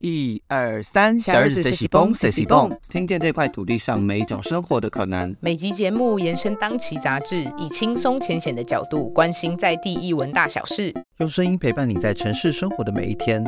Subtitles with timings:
[0.00, 5.36] 一二三，小日子谁喜蹦谁喜蹦，听见这块土地上每一种生活的可能。
[5.40, 13.44] 每集节目延伸当期杂志，以轻松浅显的角度关心在地译文大小事，用声音陪伴你在城市生活的每一天。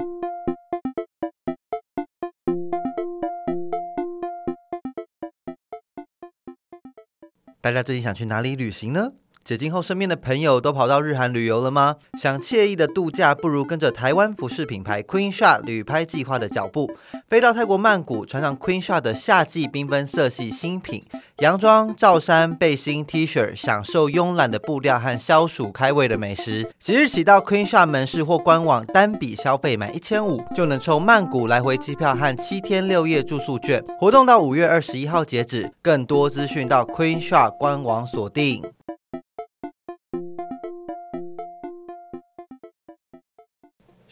[7.63, 9.13] 大家最近想去哪里旅行呢？
[9.45, 11.97] 解禁后，身边的朋友都跑到日韩旅游了吗？
[12.19, 16.91] 想惬意的度假，不如跟着台湾服饰品牌 Queen Shot 旅拍计划的脚步，
[17.29, 21.03] 飞到泰国曼谷，穿上 Queen Shot 的夏季缤纷色系新品
[21.39, 26.73] 洋装、罩衫、背心、T 恤，享受慵懒的布料和消暑开胃的美食。
[26.79, 33.83] 即日起到 Queen Shot 门市或官网单笔消费满一千五，就能抽曼谷来回机票和七天六夜住宿券。
[33.99, 38.63] 活动到五月二十一号截止，更多资讯到 Queen Shot 官网锁定。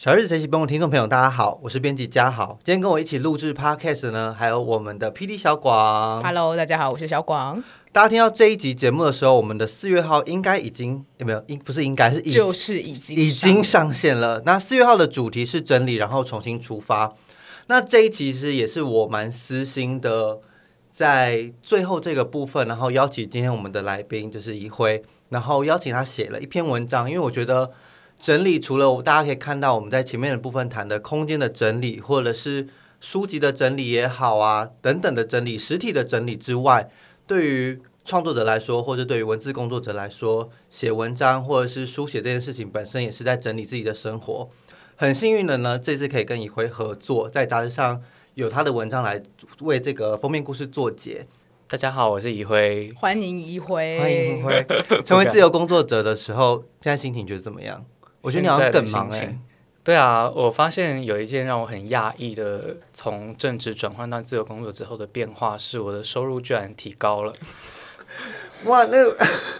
[0.03, 2.57] 小日子学习帮的听众朋友，大家好，我是编辑嘉豪。
[2.63, 6.23] 今天跟我一起录制 podcast 呢，还有我们的 PD 小广。
[6.23, 11.43] Hello，大家好，我是小广，大家听到这一集节目的时候，我们的四月号应该已经有没有？
[11.45, 14.41] 应不是应该是已就是已经已经上线了。
[14.43, 17.13] 那四月号的主题是整理，然后重新出发。
[17.67, 20.39] 那这一集其实也是我蛮私心的，
[20.91, 27.69] 在最后这个部分，然后邀请今天我们的来宾就是一辉，然后邀请他写了一篇文章，因为我觉得。
[28.21, 32.67] 整理除了大家可以看到我们在前面的部分谈的空间的整理，或者是
[32.99, 36.87] 书籍的整理也好啊，等等的整理、实体的整理之外，
[37.25, 44.47] 对于创作者来说，或者对于文字工作者来说，写文章或者是书写这件事情本身也是在整理自己的生活。
[44.95, 48.03] 很幸运的呢，这次可以跟一辉合作，在杂志上
[48.35, 49.19] 有他的文章来
[49.61, 51.25] 为这个封面故事做结。
[51.67, 54.63] 大 家好，我是怡辉，欢迎一辉，欢迎一辉。
[55.03, 57.83] 成为自由工作者的时候，现在心情觉得怎么样？
[58.21, 59.37] 我觉得你好像更忙哎、欸。
[59.83, 67.33] 对啊，我发现有一件让我很讶异的，从正职转换到自由工作之后的变化，是我的收入居然提高了。
[68.65, 68.97] 哇，那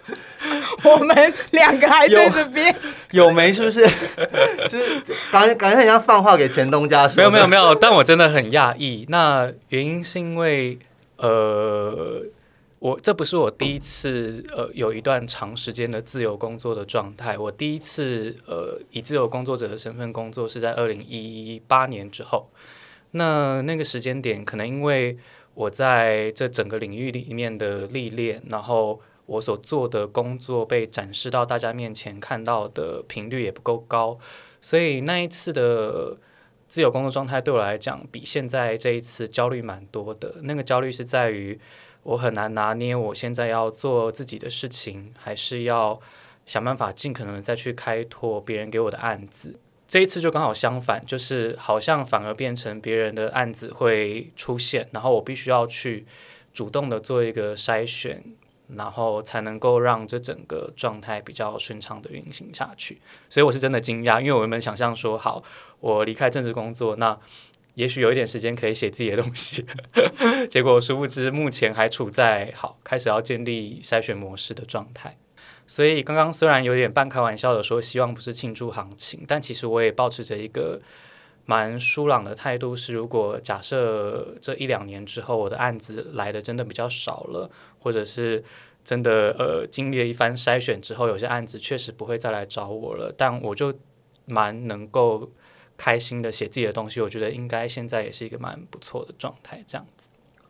[0.88, 2.76] 我们两个还在这边
[3.10, 3.52] 有没？
[3.52, 3.82] 是不是？
[4.70, 5.02] 就是
[5.32, 7.16] 感觉感觉很像放话给前东家说。
[7.16, 9.08] 没有没有没有，但我真的很讶异。
[9.10, 10.78] 那原因是因为
[11.17, 12.23] 呃。
[12.81, 17.37] 我这不是我第一次呃有一段长时间的自由工作的状态。
[17.37, 22.49] 我第一次呃以自由工作者的身份工作是在二零一八年之后。
[23.11, 25.15] 那那个时间点，可能因为
[25.53, 34.17] 我在这整个领域里面的历练，然后我所做的工作被展示到大家面前看到的频率也不够高，
[34.59, 36.17] 所以那一次的
[36.67, 40.37] 自由工作状态对我来讲，比现在这一次焦虑蛮多的。
[40.42, 41.59] 那个焦虑是在于。
[42.04, 46.00] 我很难拿捏，我现在要做自己的事情，还是要
[46.45, 49.60] 想办法尽可能再去开拓别人给我的案子。
[49.88, 56.06] 这一次就刚好相反，就是好像反而变成别人的案子会出现，然后我必须要去
[56.54, 58.23] 主动的做一个筛选，
[58.76, 63.00] 然后才能够让这整个状态比较顺畅的运行下去。
[63.30, 65.44] 所以我是真的惊讶，因为我原本想象说，好，
[65.80, 67.20] 我离开正式工作，那。
[67.76, 69.65] 也许有一点时间可以写自己的东西，
[70.49, 75.17] 结果殊不知目前还处在好开始要建立筛选模式的状态。
[75.65, 80.81] 所以刚刚虽然有点半开玩笑的说希望不是庆祝行情，但其实我也保持着一个
[81.45, 87.49] 蛮舒朗的态度，是如果假设这一两年之后我的案子来的真的比较少了，
[87.80, 88.43] 或者是
[88.83, 93.73] 真的呃经历了一番筛选之后，有些案子确实不会再来找我了，但我就
[94.26, 95.31] 蛮能够。
[95.83, 99.64] 开心的写自己的东西，我觉得应该现在也是一个蛮不错的状态。
[99.65, 100.09] 这样子，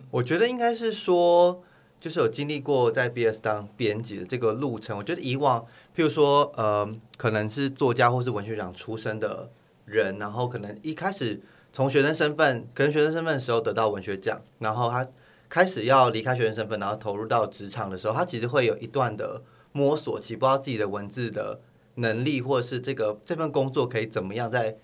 [0.10, 1.64] 我觉得应该是说，
[2.02, 4.98] 就是有经历过在 BS 当编辑的这个路程。
[4.98, 5.62] 我觉得以往，
[5.96, 9.50] 譬如说，呃，可能是作家或是文学奖出身的
[9.86, 15.08] 人，然后可能一开始从学生身份，可能学生身份的时候得到文学奖，然后他
[15.48, 21.62] 开始要离开学生身份，然后投入到职场的时候，他其实会有一段的摸索期，不知道自己的文字的
[21.96, 24.76] 能力，或者是这个这份工作可以怎么样在。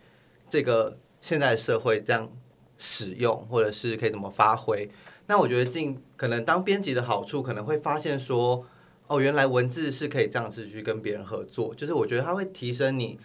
[0.49, 2.31] 这个现在的社会这样
[2.77, 4.89] 使用，或者是可以怎么发挥？
[5.27, 8.65] 那我觉得进可能当编辑的好处，可能会发现说，
[9.07, 11.75] 哦，原来文字是可以这样子去跟别人合作。
[11.75, 13.19] 就是我觉得它会提升你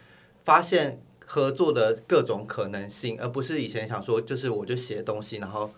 [0.45, 5.71] 发现合作的各种可能性，而不是以前想说，就是我就写东西，然后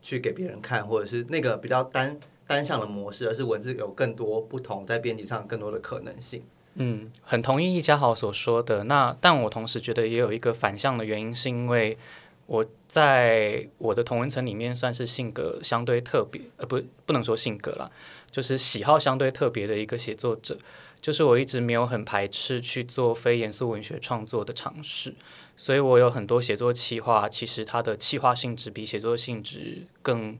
[0.00, 6.42] 去给别人看，或者是那个比较单单向的模式，而是文字有更多不同，在编辑上更多的可能性。
[6.78, 8.84] 嗯，很同意易家豪所说的。
[8.84, 11.96] 那但我同时觉得也有一个反向的原因，是因为
[12.46, 17.90] 我在我的同文层里面算是性格相对特别，呃，不，不能说性格了，
[18.30, 20.58] 就是喜好相对特别的一个写作者。
[21.00, 25.14] 就是我一直没有很排斥去做非严肃文学创作的尝试。
[25.56, 30.36] 所以我有很多写作企划，其实它的企划性质比写作性质更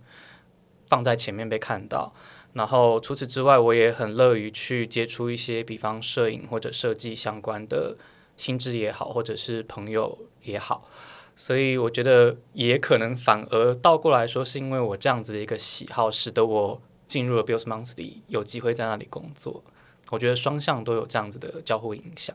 [0.87, 2.13] 放在前面被看到。
[2.57, 7.95] 然后除此之外，我也很乐于去接触一些，比方摄影或者设计相关的
[8.39, 10.89] 心智也好，或者是朋友也好。
[11.35, 19.63] 所以我觉得也可能反而倒过来说，是因为我这样子的一个喜好，使得我进入了 Bills Monthly，有机会在那里工作。
[20.09, 22.35] 我觉得双向都有这样子的交互影响。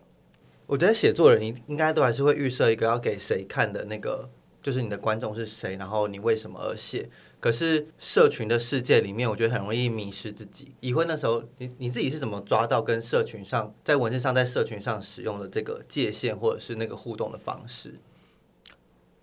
[0.67, 4.29] 我觉得写作人应应该都还是会预设一个要给谁看的那个，
[4.61, 7.09] 就是你的观众是谁，然后你为什么而写。
[7.41, 10.73] 可是社群的世界里面，我觉得很容易迷失自己。
[10.79, 17.95] 已婚的时候，你你自己是怎么抓到跟社群上在文字上在社群上使用的这个界限，或者是那个互动的方式？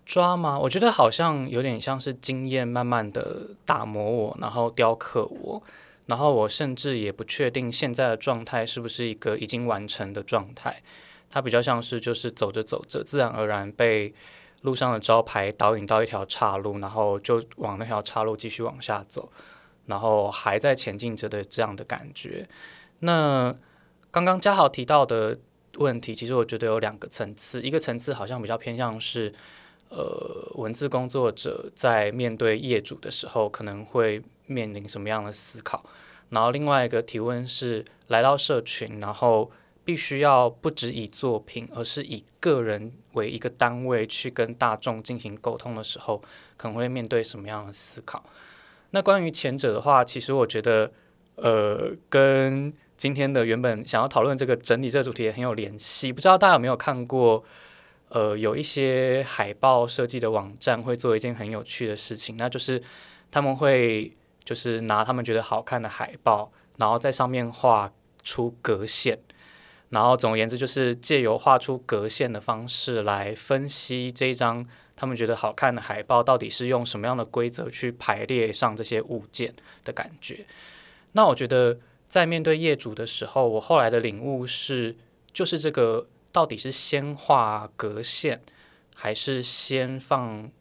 [0.05, 0.59] 抓吗？
[0.59, 5.63] 我觉得好像有点像是经验慢慢的打磨我，然后雕刻我，
[6.07, 10.83] 然后我甚至也不确定现在的状态是不是一个已经完成的状态。
[11.31, 14.13] 它比较像是就是走着走着，自然而然被。
[14.61, 19.31] 路上的招牌导引到一条岔路，然后就往那条岔路继续往下走，
[19.85, 22.47] 然后还在前进着的这样的感觉。
[22.99, 23.55] 那
[24.11, 25.39] 刚刚嘉豪提到的
[25.77, 29.33] 问题，其实我觉得有两个层次，一个层次好像比较偏向是，
[29.87, 35.83] 呃，文字工作者在面对业主的时候可能会面临什么样的思考，
[36.29, 39.49] 然后另外一个提问是来到社群，然后。
[39.89, 46.21] 必须要不只以作品，而是以个人为一个单位去跟大众进行沟通的时候，
[46.57, 48.23] 可能会面对什么样的思考？
[48.91, 50.91] 那关于前者的话，其实我觉得，
[51.37, 56.13] 呃，跟今天的原本想要讨论这个整理这个主题也很有联系。
[56.13, 57.43] 不知道大家有没有看过？
[58.09, 62.79] 呃，有一些海报设计的网站会做一件很有趣的事情，那就是
[63.31, 64.15] 他们会
[64.45, 67.91] 就是拿他们觉得好看的海报，然后在上面画
[68.23, 69.17] 出格线。
[69.89, 74.63] 然后总而言之，就是借由画出格线的方式来分析这一张
[74.95, 79.51] 他们觉得好看的海报，到底是用什么样的规则去排列上这些物件
[79.83, 80.45] 的感觉。
[81.13, 84.95] 那我觉得在面对业主的时候，我后来的领悟是，
[85.33, 88.41] 就是这个到底是先画格线，
[88.93, 90.51] 还是先放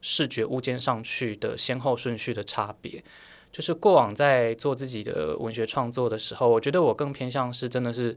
[0.00, 3.04] 视觉物件上去的先后顺序的差别。
[3.52, 8.16] 就是过往在做自己的文学创作的时候，我觉得我更偏向是真的是。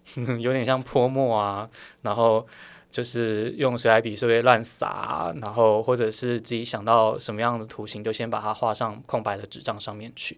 [0.40, 1.68] 有点像泼墨啊，
[2.02, 2.46] 然后
[2.90, 10.36] 就是用水彩笔随便乱撒，然后或者是自己想到什么样的图形，就先把它画上空白的纸张上面去。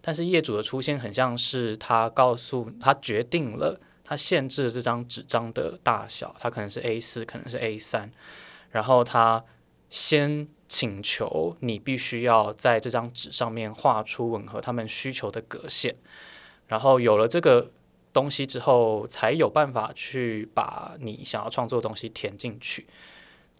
[0.00, 8.10] 但是业主的出现很像是他告诉他决定了，他限制了这张纸张的大小，它可能是 A 四，可能是 A 三，
[8.70, 9.42] 然后他
[9.90, 15.96] 先请求你必须要在这张纸上面画出吻合他们需求的格线，
[16.68, 17.72] 然后有了这个。
[18.18, 22.84] 东西之后，才有办法去把你想要创作的东西填进去。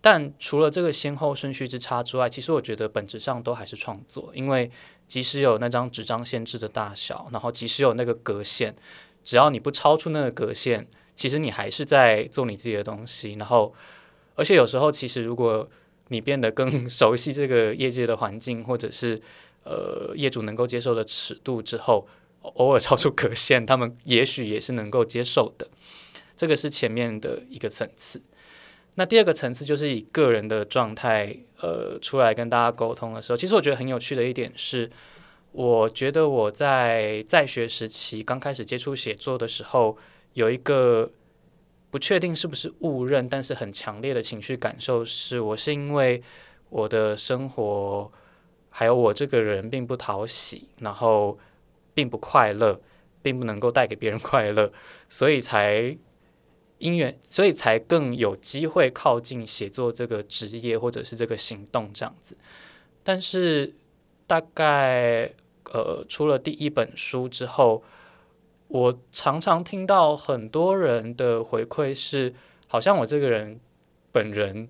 [0.01, 4.33] 但除了这个先后顺序之差之外，其实我觉得本质上都还是创作。
[4.35, 4.69] 因为
[5.07, 8.75] 即使有那张纸张限制的大小，然后即使有那个格线，
[9.23, 13.35] 只要你不超出那个格线，其实你还是在做你自己的东西。
[13.39, 13.73] 然后，
[14.35, 15.69] 而且有时候，其实如果
[16.09, 19.21] 你变得更熟悉这个业界的环境，或者是
[19.65, 22.07] 呃业主能够接受的尺度之后。
[22.57, 25.69] 偶尔超出格线，他们也许也是能够接受的。
[26.37, 28.23] 这个是前面的一个层次。
[28.95, 34.91] 那第二个层次就是以个人的状态，呃，出来跟大家沟通的时候，其实我觉得很有趣的一点是，
[35.53, 39.97] 我觉得我在在学时期刚开始接触写作的时候，
[40.35, 41.11] 有一个
[41.91, 46.23] 不确定是不是误认，但是很强烈的情绪感受是，我是因为
[46.71, 48.11] 我的生活
[48.71, 51.39] 还有我这个人并不讨喜，然后。
[51.99, 52.81] 并不快乐，
[53.23, 54.73] 并不能够带给别人快乐，
[55.11, 55.99] 所以才
[56.79, 62.39] 因缘，所以才更有机会靠近写作这个职业或者是这个行动这样子。
[63.03, 63.75] 但是
[64.29, 65.33] 大概
[65.73, 67.83] 呃，出了第一本书之后，
[68.69, 72.33] 我常常听到很多人的回馈是，
[72.69, 73.59] 好像我这个人
[74.13, 74.69] 本人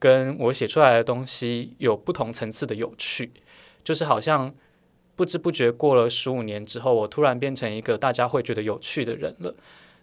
[0.00, 3.30] 跟我写出来的东西有不同层次的有趣，
[3.84, 4.52] 就是好像。
[5.16, 9.54] 不知不觉过了十五年之后，我突然变成一个大家会觉得有趣的人了。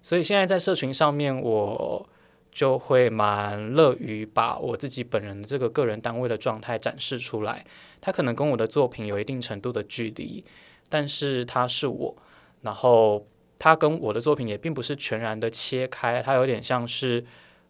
[0.02, 2.10] 所以现在在社群上面，我
[2.52, 7.66] 就会蛮乐于把我自己本人的这个个人单位的状态展示出来。
[8.00, 10.44] 他可能跟我的作品有一定程度的距离，
[10.90, 12.16] 但是他是我。
[12.62, 13.28] 然后
[13.60, 17.24] 他跟我的作品也并不是全然的切开，他有点像是，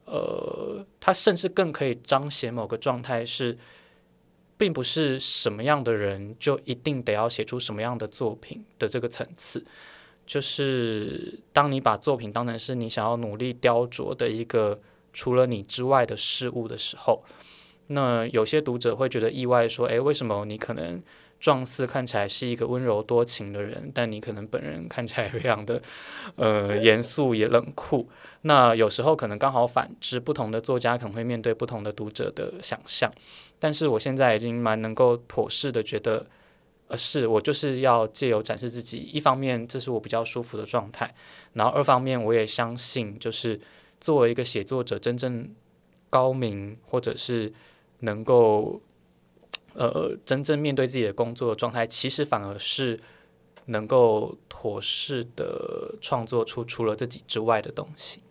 [0.06, 3.58] 呃，他甚至更可以彰显某个状态是。
[4.62, 9.66] 并不是什么样的人就一定得要写出什么样的作品的这个层次，
[10.28, 14.80] 就是当你把作品当成是你想要努力雕琢的一个
[15.14, 17.24] 除了你之外的事物的时候，
[17.88, 21.02] 那有些读者会觉得意外，说：“诶，为什么你可能
[21.42, 25.82] 状似看起来是一个温柔多情的人，但你可能本人看起来非常的
[26.36, 28.08] 呃严肃也冷酷？”
[28.44, 33.12] 那有时候可能刚好反之，不同的作家可能会面对不同的读者的想象。
[33.60, 36.26] 但是我现在已经蛮能够妥适的觉得，
[36.88, 41.14] 呃，是我就是要借由展示自己，一方面这是我比较舒服的状态，
[41.54, 43.60] 然后二方面我也相信，就是
[44.00, 45.50] 作为一个写作者，真正
[46.10, 47.54] 高明或者是
[48.00, 48.82] 能够
[49.74, 53.00] 呃真正面对自己的工作状态，其实反而是
[53.66, 58.22] 能够妥适的创作出除了自己之外的东西。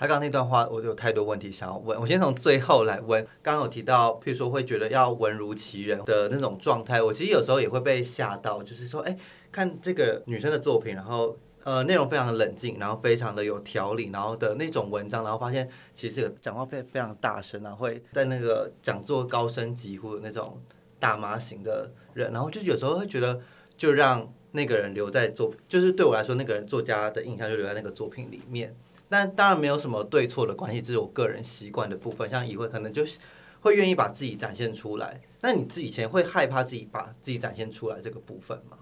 [0.00, 2.00] 他刚刚那段话，我有太多问题想要问。
[2.00, 3.20] 我先从最后来问。
[3.42, 8.62] 刚刚有提到，譬如说会觉得要文如其人的那种状态，我其实有时候也会被吓到。
[8.62, 9.18] 就是说，哎，
[9.50, 20.62] 看这个女生的作品，然后呃内容非常的冷静，然后非常的有条理，然后的那种文章，然后发现其实讲话非非常大声，然后会在那个讲座高声疾呼的那种
[20.98, 23.40] 大妈型的人，然后就是有时候会觉得，
[23.76, 28.74] 就让那个人留在作，就是对我来说，那个人作家的印象就留在那个作品里面。
[29.10, 32.28] 那当然没有什么对错的关系，这是我个人习惯的部分。
[32.28, 33.18] 像以会可能就是
[33.60, 35.20] 会愿意把自己展现出来。
[35.40, 38.76] 那你自己以前会害怕自己把自己展现出来这个部分吗？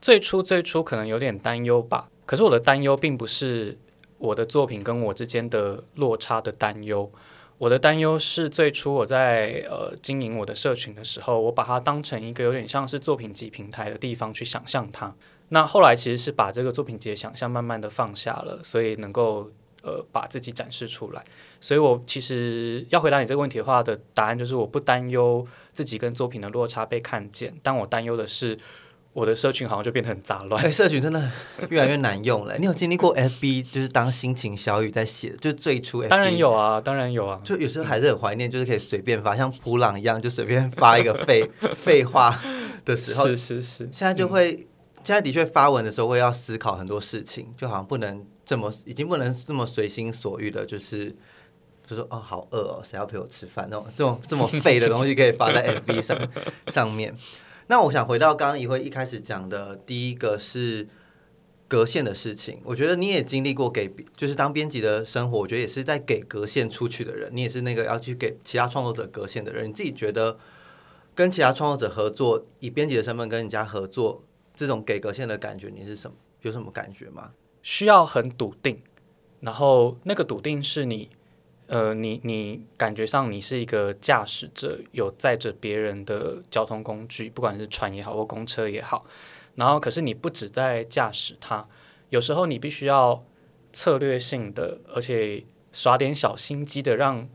[0.00, 2.08] 最初最初可能有点担忧吧。
[2.26, 3.76] 可是我的担忧并不是
[4.18, 7.10] 我的作品跟我之间的落差的担忧。
[7.60, 15.14] 我的担忧是最初我在呃经营我的社群的时候，我把它当成一个有点像是作品集平台的地方去想象它。
[15.50, 19.50] 那后来其实是把这个作品集的想象慢慢的放下了，所以能够
[19.82, 21.22] 呃把自己展示出来。
[21.60, 28.56] 所以我其实要回答你这个问题的话的答案就是我不担忧自己跟作品的落差被看见，但我担忧的是
[29.12, 30.64] 我的社群好像就变得很杂乱。
[30.64, 31.30] 哎，社群真的
[31.68, 32.56] 越来越难用了。
[32.58, 37.40] 你有经历过 FB 就是当心情小雨在写，就是最初当然有啊，当然有啊。
[37.42, 42.40] 就有时候还是很怀念，就是可以随便发，像普朗一样就随便发一个废 废话
[42.84, 43.26] 的时候。
[43.26, 44.66] 是是是，现在就会。
[45.02, 51.16] 现在的确发文的时候会要思考很多事情，就好像不能这么，已经不能这么随心所欲的，就是
[51.86, 56.18] 就说哦好饿哦，谁要陪我吃饭那种这种这么废的东西可以发在 FB 上
[56.68, 57.16] 上面。
[57.70, 60.88] 那我想回到刚刚一会一开始讲的第一个是
[61.68, 70.36] 隔线的事情，我觉得你也经历过给就是当编辑的生活，我觉得也是在给隔线出去的人，你也是那个要去给其他创作者隔线的人，你自己觉得
[71.14, 74.24] 跟其他创作者合作，以编辑的身份跟人家合作。
[74.52, 76.16] 这种给格线的感觉，你是什么？
[76.42, 77.30] 有什么感觉吗？
[77.62, 78.82] 需要很笃定，
[79.38, 81.08] 然后那个笃定是你，
[81.70, 89.06] 呃，你你感觉上你是一个驾驶者，有载着别人的交通工具，不管是船也好或公车也好。
[89.54, 91.64] 然后，可是你不止在驾驶它，
[92.08, 93.22] 有时候你必须要
[93.72, 97.28] 策略性的，而且耍点小心机的，让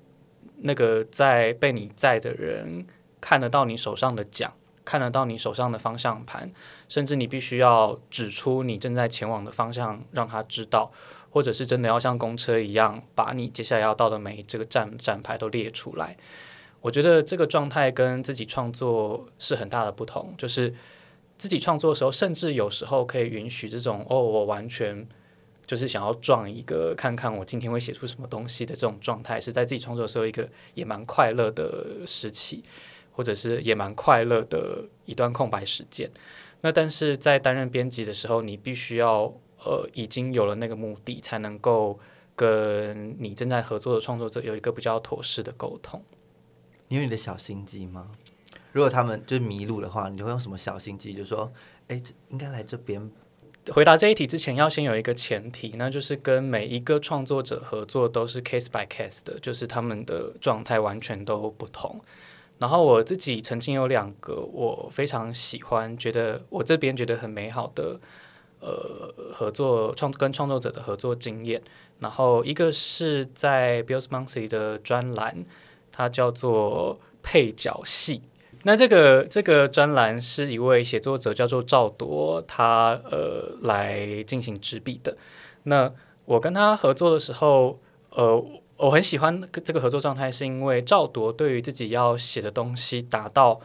[0.57, 2.85] 那个在被你载的人
[3.21, 4.51] 看得到你手上的桨。
[4.83, 6.51] 看得到你手上的方向盘，
[6.87, 10.91] 甚至你必须要指出你正在前往的方向，让他知道，
[11.35, 16.15] 或者是真的要像公车一样，把你接下来要到的每这个站站牌都列出来。
[16.79, 20.73] 我觉得这个状态跟自己创作是很大的不同，就是
[21.37, 25.05] 自己创作的时候，甚至有时候可以允许这种哦，我完全
[25.65, 32.63] 就是想要撞一个，看看我今天会写出什么东西的这种状态，是在自己创作的时候一个也蛮快乐的时期。
[33.17, 36.11] 或者是也蛮快乐的一段空白时间，
[36.59, 39.33] 那但是在担任编辑的时候，你必须要
[39.65, 41.99] 呃已经有了那个目的，才能够
[42.35, 46.01] 跟你正在合作的创作者有一个比较妥适的沟通。
[46.87, 48.11] 你有你的小心机吗？
[48.71, 51.13] 如果他们就是迷路的话，你会用什么小心机？
[51.13, 51.51] 就说，
[51.87, 53.11] 哎，应该来这边。
[53.71, 61.99] 回答这一题之前，要先有一个前提，那就是跟每一个创作者合作都是 case by case 的，就是他们的状态完全都不同。
[62.59, 67.99] 然后我自己曾经有两个我非常喜欢，觉得我这边觉得很美好的
[68.65, 71.61] 呃合作创跟创作者的合作经验。
[71.99, 75.45] 然后一个是在 Bill's Monthly 的专栏，
[75.91, 78.23] 它叫做配角戏。
[78.63, 85.15] 那这个这个专栏是一位写作者叫做赵铎，他呃来进行执笔的。
[85.63, 85.93] 那
[86.25, 87.79] 我跟他合作的时候，
[88.09, 88.43] 呃。
[88.77, 93.61] 我很喜欢这个合作状态，是因为赵铎对于自己要写的东西达到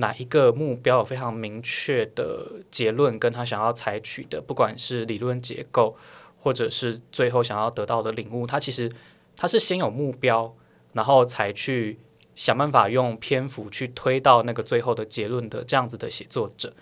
[0.00, 5.96] 哪一个目标有非常明确的结论，跟他想要采取的，不管是理论结构，
[6.38, 8.90] 或者是最后想要得到的领悟，他其实
[9.36, 10.54] 他是先有目标，
[10.94, 11.98] 然后才去
[12.34, 16.72] 想办法用篇幅去推到那个最后的结论的这样子的写作者。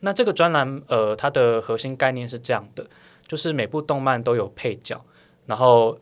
[0.00, 2.86] 那这个专栏，呃，它的核心概念是这样的，
[3.26, 5.04] 就是每部动漫都有配角，
[5.46, 5.98] 然后。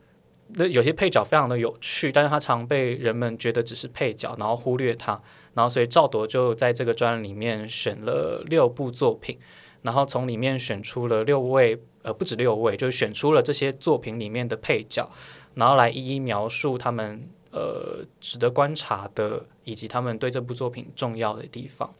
[0.56, 5.18] 那有些配角非常的有趣，但是他常被人们觉得只是配角，然后忽略他。
[5.54, 9.38] 然后所以赵铎就在这个专栏里面选了六部作品，
[9.82, 15.10] 然后从里面选出了六位，呃，不止六位，就选出了这些作品里面的配角，
[15.54, 21.94] 然后来一一描述他们呃值得观察的，以及他们对这部作品重要的地方。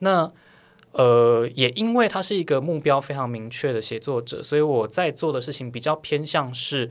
[0.00, 0.32] 那
[0.90, 6.90] 呃，也因为他是一个目标非常明确的写作者，所以我在做的事情比较偏向是，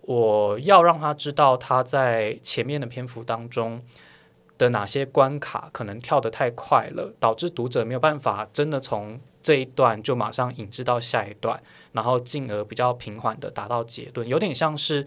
[0.00, 3.82] 我要让他知道他在前面的篇幅当中
[4.56, 15.06] 的哪些关卡可能跳得太快了，导致读者没有办法真的从这一段就马上引致到下一段，然后进而比较平缓的达到结论，有点像是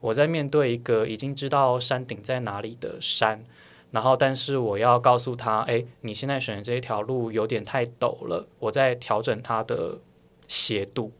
[0.00, 3.44] 我在面对一个已经知道山顶在哪里的山。
[3.90, 9.96] 然后，但是我要告诉他，哎，你现在选的这一条路有点太陡了，我在调整它的
[10.46, 11.10] 斜度。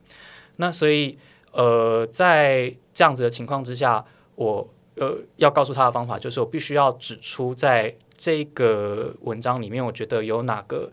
[0.56, 1.18] 那所以，
[1.52, 4.04] 呃，在这样子的情况之下，
[4.34, 4.68] 我
[4.98, 10.90] 呃要告诉他的方法就是，我必须要指出在这个文章里面，我觉得有哪个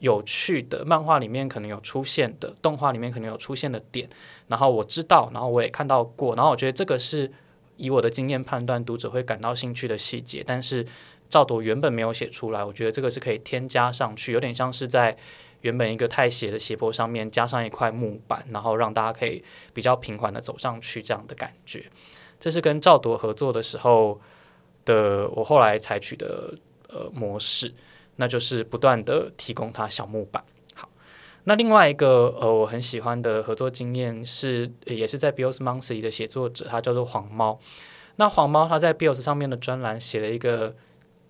[0.00, 4.08] 有趣的漫画里面可能有出现的，动画里面可能有出现的点，
[4.48, 7.30] 然后我知道，然后我也看到过，然后我觉得这个是
[7.76, 10.86] 以我的经验判断读者会感到兴趣的细节，但是。
[11.28, 15.16] 赵铎原本没有写出来，我觉得这个是可以添加上去，有点像是在
[15.62, 19.42] 原本一个太斜的斜坡上面加上一块木板，然后让大家可以
[19.74, 21.84] 比较平缓的走上去这样的感觉。
[22.38, 24.20] 这是跟赵铎合作的时候
[24.84, 26.54] 的我后来采取的
[26.88, 27.72] 呃模式，
[28.16, 30.44] 那就是不断的提供他小木板。
[30.74, 30.88] 好，
[31.44, 37.58] 那另外一个呃我很喜欢的合作经验是，也是在 Bios Monthly 的写作者，他叫做黄猫。
[38.16, 40.74] 那黄猫他在 Bios 上面的专栏写了一个。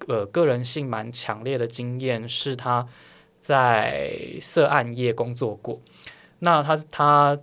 [0.08, 2.86] 呃，个人性蛮强烈的经验是他
[3.40, 5.80] 在涉案业工作过。
[6.40, 7.38] 那他他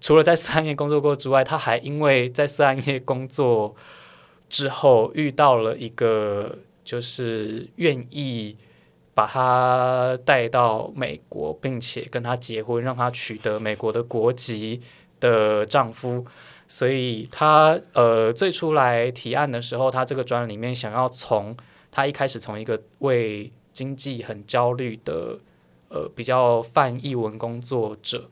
[0.00, 3.74] 除了在涉案业工作过之外，他还因为在涉案业工作
[4.48, 8.56] 之后遇到了一个就是愿意
[9.12, 14.80] 把他带到美国，并且跟他结婚，让他取得美国的国籍
[15.20, 16.24] 的丈夫。
[16.66, 21.54] 所以他呃最初来提案的时候，他这个专里面想要从
[21.90, 25.38] 他一开始从一个为经济很焦虑的
[25.88, 28.30] 呃比较泛译文工作者，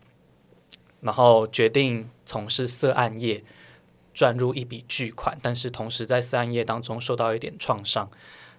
[1.01, 3.43] 然后决定从事色案业，
[4.13, 8.11] 赚入一笔巨款，但是同时在色案业当中受到一点创伤，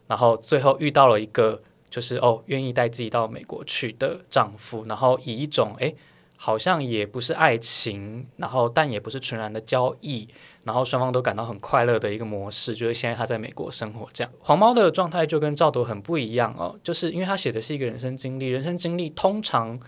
[0.07, 5.95] 然后最后遇到了一个就是哦愿意带自己到美国去的丈夫，然后以一种诶
[6.37, 10.27] 好像也不是爱情，然后但也不是纯然的交易。
[10.65, 14.31] 然后双方都感到很快乐的一个模式，就是现在他在美国生活这样。
[14.39, 19.79] 黄猫的状态就跟赵铎很不一样哦，就是因为他写的是一个人生经历，人生经历通常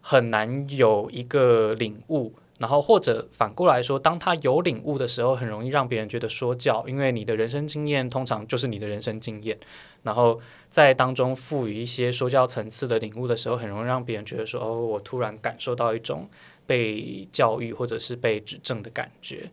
[0.00, 9.58] 很难有一个领悟，然后或者反过来说，当他有领悟的时候，很容易让别人觉得说教，因为你的人生经验通常就是你的人生经验，
[10.02, 16.28] 然后在当中赋予一些说教层次的领悟的时候，很容易让别人觉得说哦，我突然感受到一种
[16.66, 19.50] 被教育或者是被指正的感觉。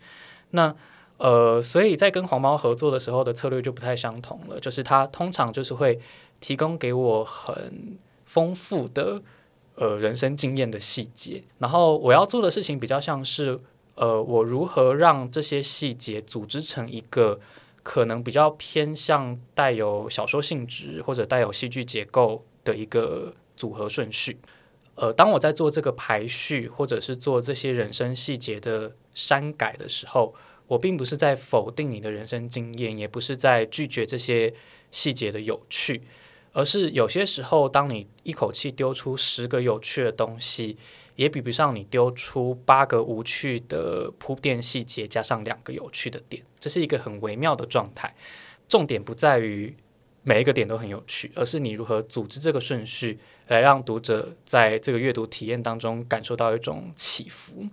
[0.51, 0.75] 那
[1.17, 5.99] 呃，所以在跟黄毛合作的时候的策略就不太相同了，就是他通常就是会
[6.41, 9.21] 提供给我很丰富的
[9.75, 13.59] 呃人生经验的细节，然后我要做的事情比较像是
[13.95, 17.39] 呃，我如何让这些细节组织成一个
[17.83, 24.37] 可能比较偏向带有小说性质或者带有戏剧结构的一个组合顺序。
[24.95, 28.95] 呃，当我在做这个排序或者是做这些人生细节的。
[29.17, 30.35] 删改的时候，
[30.67, 34.53] 我并不是在否定你的人生经验，也不是在拒绝这些
[34.91, 36.01] 细节的有趣，
[36.55, 40.77] 而是有些时候，当你一口气丢出十个有趣的东西，
[41.17, 46.41] 也比不上你丢出八个无趣的铺垫细节加上两个有趣的点。
[46.57, 48.15] 这是一个很微妙的状态。
[48.69, 49.75] 重点不在于
[50.23, 57.65] 每一个点都很有趣，而是你如何组织这个顺序，来让读者在这个阅读体验当中感受到一种起伏。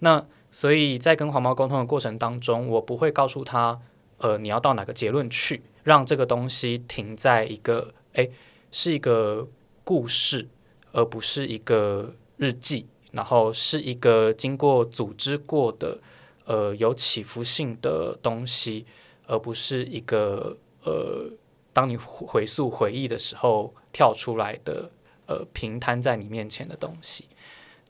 [0.00, 3.80] 那所以在跟黄毛沟通的过程当中，我不会告诉他，
[4.18, 8.28] 呃，你要到哪个结论去，让这个东西停在一个，哎，
[8.70, 9.46] 是一个
[9.84, 10.48] 故事，
[10.92, 15.98] 而不是一个日记，然后是一个经过组织过的，
[16.44, 18.84] 呃，有起伏性的东西，
[19.26, 21.30] 而不是一个，呃，
[21.72, 24.90] 当你回溯回忆的时候跳出来的，
[25.26, 27.26] 呃，平摊在你面前的东西。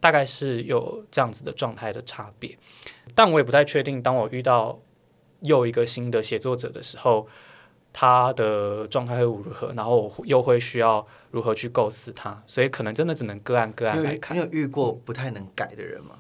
[0.02, 2.56] 大概是有这样子的状态的差别，
[3.14, 4.00] 但我也不太确定。
[4.00, 4.80] 当我遇到
[5.42, 7.28] 又一个新的写作者的时候，
[7.92, 9.72] 他的状态会如何？
[9.76, 12.42] 然后我又会需要如何去构思他？
[12.46, 14.37] 所以可能真的只能个案个案来看。
[14.37, 16.16] 你有遇过不太能改的人吗？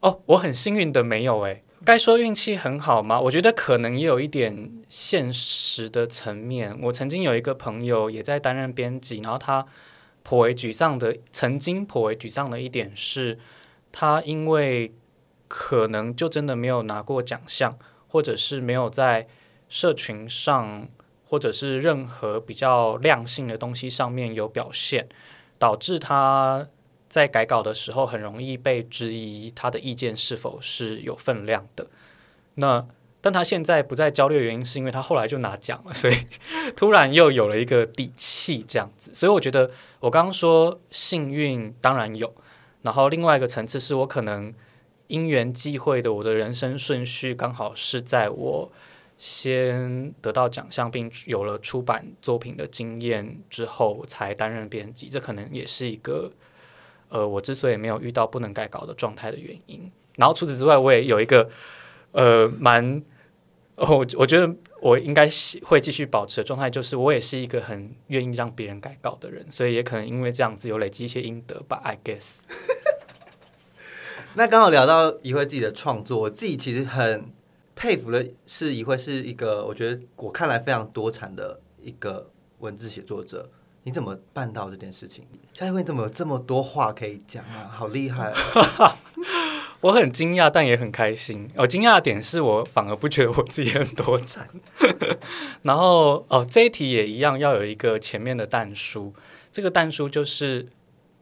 [0.00, 1.62] 哦，我很幸运的没有诶。
[1.84, 3.18] 该说运气很好吗？
[3.18, 6.78] 我觉得可能也有一点现实的层面。
[6.82, 9.64] 我曾经有一个朋友也在担任编辑，然后他
[10.22, 13.38] 颇为沮丧的，曾经颇为沮丧的一点是，
[13.90, 14.92] 他因为
[15.48, 19.26] 可能就真的没有拿过奖项，或者是没有在
[19.70, 20.86] 社群上，
[21.24, 25.08] 或者是任何比较量性的东西上面有表现，
[25.58, 26.68] 导致他。
[27.10, 31.88] 在改稿的时候，很容易被质疑他的意见是否是有分量的。
[32.54, 32.86] 那
[33.20, 36.14] 但他现在不再焦虑的原因，是因为他后来就拿奖了，所以
[36.76, 39.12] 突然又有了一个底气，这样子。
[39.12, 42.32] 所以我觉得，我刚刚说幸运当然有，
[42.82, 44.54] 然后另外一个层次是我可能
[45.08, 48.72] 因缘际会的，我的人生顺序刚好是在我
[49.20, 55.08] 先得到奖项，并有了出版作品的经验之后，才担任编辑。
[55.08, 56.32] 这可能也是一个。
[57.12, 61.50] 呃，我之所以没有遇到不能改稿的状态的原因，然后除此之外，我也有一个
[62.12, 63.02] 呃蛮，
[63.74, 64.48] 我我觉得
[64.80, 65.28] 我应该
[65.64, 72.36] 会继续保持的状态，就是我也是一个很愿意让别人改稿的人，所以也可能因为这样子有累积一些阴德吧，I guess。
[74.34, 77.24] 那刚好聊到一会自己的创作，我自己其实很
[77.80, 83.50] 佩服的是一会是一个我觉得我看来非常多产的一个文字写作者。
[83.84, 85.22] 你怎么办到这件事情？
[85.54, 87.70] 夏一辉怎么有这么多话可以讲啊？
[87.72, 88.30] 好厉害！
[89.80, 91.48] 我很惊讶，但也很开心。
[91.56, 94.46] 我惊讶的点是我反而不觉得我自己很多产。
[95.64, 99.14] 然后哦，这一题也一样，要有一个前面的淡书。
[99.50, 100.68] 这个淡书就是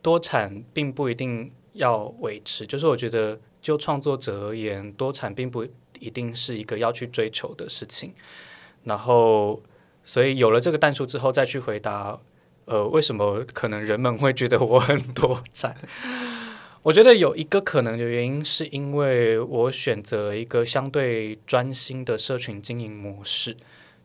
[0.03, 2.67] 多产并不一定要维持。
[2.67, 5.65] 就是我觉得，就创作者而言，多产并不
[6.01, 8.15] 一定是一个要去追求的事情。
[8.85, 9.63] 然后，
[10.03, 12.19] 所以有了这个淡出之后，再去回答。
[12.67, 15.75] 呃，为什么可能人们会觉得我很多赞？
[16.85, 23.57] 我觉得有一个可能的原因，是因为我选择了一个相对专心的社群经营模式，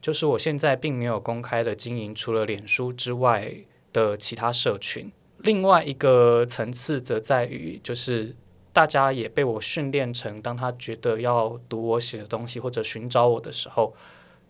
[0.01, 3.53] 就是我现在并没有公开的经营除了脸书之外
[3.91, 5.12] 的其他社群。
[5.39, 8.34] 另外一个层次则在于，就是
[8.73, 13.95] 大家也被我训练成，当他觉得要读我写的东西或者寻找我的时候。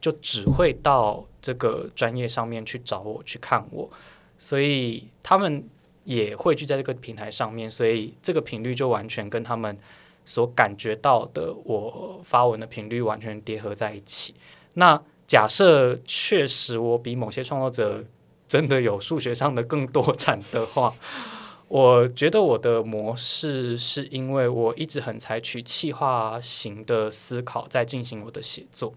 [0.03, 3.89] 就只会到这个专业上面去找我去看我，
[4.37, 5.63] 所以他们
[6.03, 9.77] 也会聚在这个平台上面，所以这个频率就完全跟他们
[10.25, 14.35] 所感觉到的我发文的频率完全叠合在一起。
[14.73, 18.03] 那假设确实我比某些创作者
[18.45, 20.93] 真的有数学上的更多产的话，
[21.73, 28.93] 我觉得我的模式是因为我一直很采取气化型的思考在进行我的写作。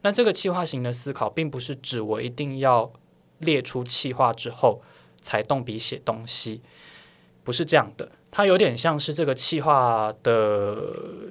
[0.00, 2.92] 那这个气化型的思考，并不是指我一定要
[3.38, 4.82] 列出气化之后
[5.20, 6.60] 才动笔写东西，
[7.44, 8.10] 不是这样的。
[8.32, 10.82] 它有点像是这个气化的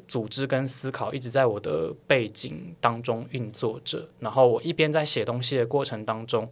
[0.07, 6.49] 组织跟思考一直在我的背景当中运作着，然后我一边在写东西的过程当中，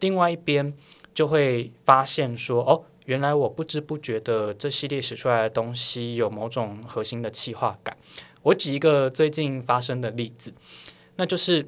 [0.00, 0.72] 另外一边
[1.12, 7.96] 就会发现说，哦，原来我不知不觉的这系列写出来的东西有某种核心的气化感。
[8.42, 10.52] 我举一个最近发生的例子。
[11.16, 11.66] 那就是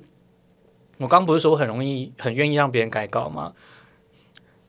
[0.99, 3.55] 我刚不是说我很容易很愿意让别人改稿吗？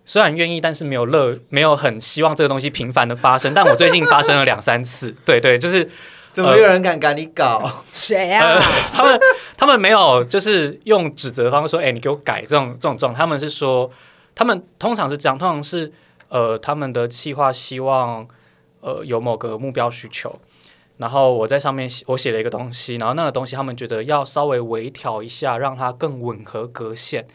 [0.05, 3.53] 虽然愿意，但是没有乐，没有很希望这个东西频繁的发生。
[3.53, 5.89] 但我最近发生了两三次， 对对，就是
[6.31, 7.69] 怎么有人敢改你稿？
[7.91, 8.57] 谁啊？
[8.93, 9.19] 他们
[9.57, 13.91] 他们没有，就是用指责方说：“哎，你给我改这种这种状。”他们是说，
[14.33, 15.91] 他们通常是这样，通常是
[16.31, 18.25] 呃，他们的企划希望
[18.79, 20.39] 呃有某个目标需求。
[20.95, 27.27] 然后我在上面写，我写了一个东西，然后那个东西他们觉得要稍微微调一下，让它更吻合格线。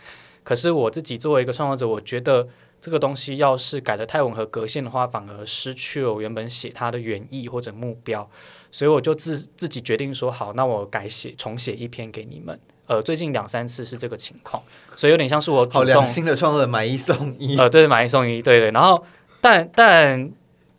[0.42, 2.48] 可是我自己作为一个创作者，我觉得
[2.80, 8.26] 这个东西要是改的太吻合格线的话，反而失去了我原本写它的原意或者目标。
[8.70, 12.58] 所以我就自自己决定说，好，那我改写重写一篇给你们。
[12.86, 14.62] 呃，最近两三次是这个情况，
[14.96, 17.56] 所以有点像是我主动新的创作者买一送一。
[17.58, 18.70] 呃，对，买一送一，对对。
[18.70, 19.04] 然后，
[19.40, 20.30] 但但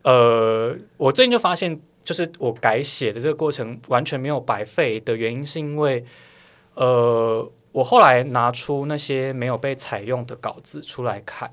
[0.02, 1.80] 呃，我最近就发现。
[2.04, 6.02] 就是我改写的这个过程完全没有白费的原因，是因为，
[6.72, 11.50] 呃，我后来拿出那些没有被采用的稿子出来看，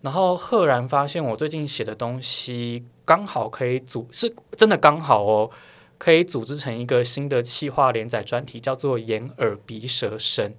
[0.00, 5.50] 然后赫然发现我最近写的东西刚好可以组，是真的刚好哦，
[5.98, 10.54] 可以组织成一个新的气化连载专题，叫做“眼耳鼻舌身”。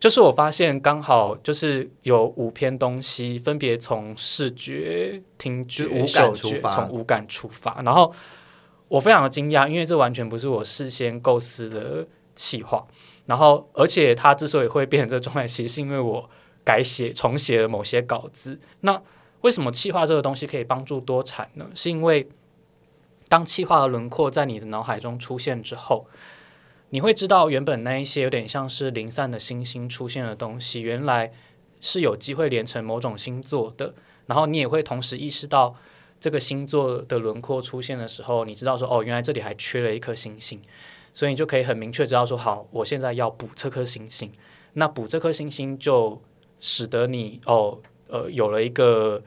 [0.00, 7.82] 就是我发现刚好就是有五篇东西，分别从视觉、听觉、五感出发，从五感出发。
[7.84, 8.10] 然后
[8.88, 12.86] 我非常的惊讶，因为这完全不是我事先构思的企划。
[13.26, 16.28] 然后，而且它之所以会变成这个状态，其实是因为我
[16.64, 18.58] 改写、重写了某些稿子。
[18.80, 19.00] 那
[19.42, 21.66] 为什么企划这个东西可以帮助多产呢？
[21.74, 22.26] 是因为
[23.30, 26.08] 当气化的轮廓在你的脑海中出现之后，
[26.88, 31.32] 你会知道原本那一些有点像是零散的星星出现的东西，原来
[31.80, 33.94] 是有机会连成某种星座的。
[34.26, 35.76] 然后你也会同时意识到，
[36.18, 40.60] 这个星座的轮廓出现的时候，你知道说哦，原来这里还缺了一颗星星，
[41.14, 44.28] 所以你就可以很明确知道说，好，我现在要补这颗星星。
[44.72, 46.20] 那补这颗星星就
[46.58, 49.22] 使得你哦，呃，有了一个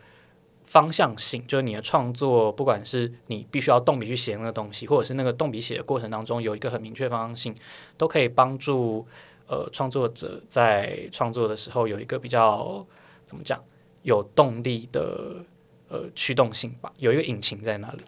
[0.74, 7.56] 方向性，就是你的创作，不管是你必须要动笔去写那个东西，或者是那个动笔写的过程当中有一个很明确方向性，
[7.96, 9.06] 都可以帮助
[9.46, 12.84] 呃创作者在创作的时候有一个比较
[13.28, 13.64] 怎么讲？
[14.02, 15.46] 有动力的
[15.90, 18.00] 呃驱动性吧，有一个引擎在那里。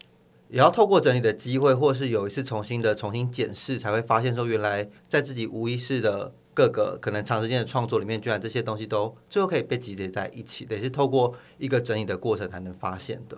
[0.49, 13.38] 也要透过整理的机会，或是有一次重新的重新检视，才会发现说，原来在自己无意识的各个可能长时间的创作里面，居然这些东西都最后可以被集结在一起，也是透过一个整理的过程才能发现的。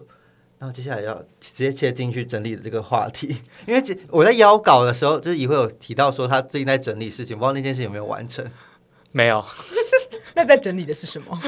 [0.60, 8.46] 那接下来要直接切进去整理的这个话题，因为我在邀稿的时候，就是也会有提到说他最近在整理事情，不知道那件事有没有完成？
[9.12, 9.44] 没有。
[10.34, 11.40] 那在整理的是什么？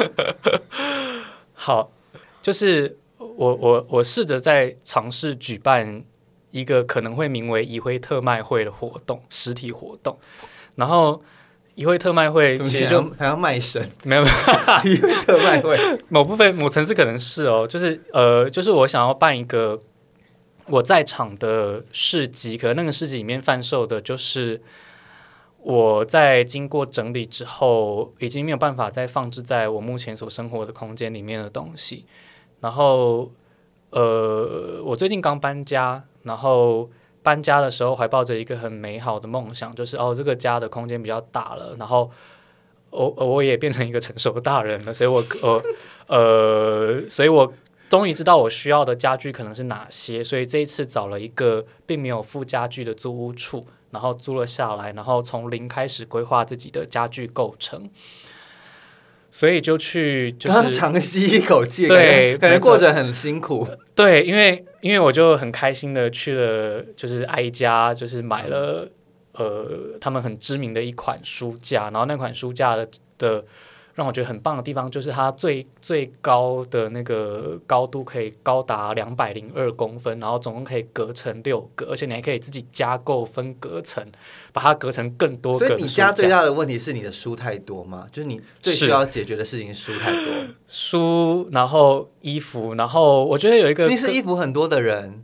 [1.53, 1.91] 好，
[2.41, 6.03] 就是我我我试着在尝试举办
[6.51, 10.17] 一个可能会名为“移辉特卖会”的活动，实体活动。
[10.75, 11.21] 然后
[11.79, 14.35] “移辉特卖会”其实就还要卖身，没有没有
[14.91, 15.77] “移辉特卖会”
[16.09, 19.81] 某部分某层次可能是哦，就是呃，就是我想要办一个
[20.67, 24.61] 我在场的市集，可能那个市集里面贩售的就是。
[25.61, 32.05] 我在经过整理之后，已经没有办法再放置在我目前所生活的空间里面的东西。
[32.61, 33.29] 然后，
[33.89, 36.89] 呃，我最近刚搬家，然后
[37.21, 42.09] 搬家的时候怀抱着一个很美好的梦想，就是哦，这个家的空间比较大了，然后
[42.91, 45.63] 我我也变成一个成熟的大人了，所以我 呃
[46.07, 47.53] 呃，所以我
[47.89, 53.65] 终于知道我需要的家具可能是哪些，所以这一次找了一个并没有附家具的租屋处。
[53.91, 57.89] 然后租了下来，然后从零开始规划自己的家具构成，
[59.31, 63.67] 所以就去就是长吸一口气，对，感觉过着很辛苦。
[63.95, 68.89] 对，因为因为我就很开心的去了，就是爱家，就是买了
[69.33, 72.87] 呃他们很知名的一款书架，然后那款书架的
[73.17, 73.43] 的。
[73.99, 84.01] 让我觉得很棒的地方就是它最最高的那个高度可以高达两百零二公分，然后总共可以隔成六格，而且你还可以自己加购分隔层，
[84.53, 85.59] 把它隔成更多。
[85.59, 88.07] 所以你家最大的问题是你的书太多吗？
[88.09, 90.33] 就是你最需要解决的事情书太多，
[90.65, 95.21] 书，然后衣服，然后我觉得有一个你是衣服很多的人，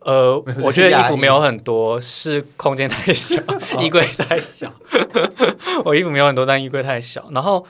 [0.00, 3.40] 呃，我觉得衣服没有很多，是空间太小，
[3.78, 4.72] 衣柜太小。
[5.84, 7.64] 我衣服没有很多，但衣柜太小，然后。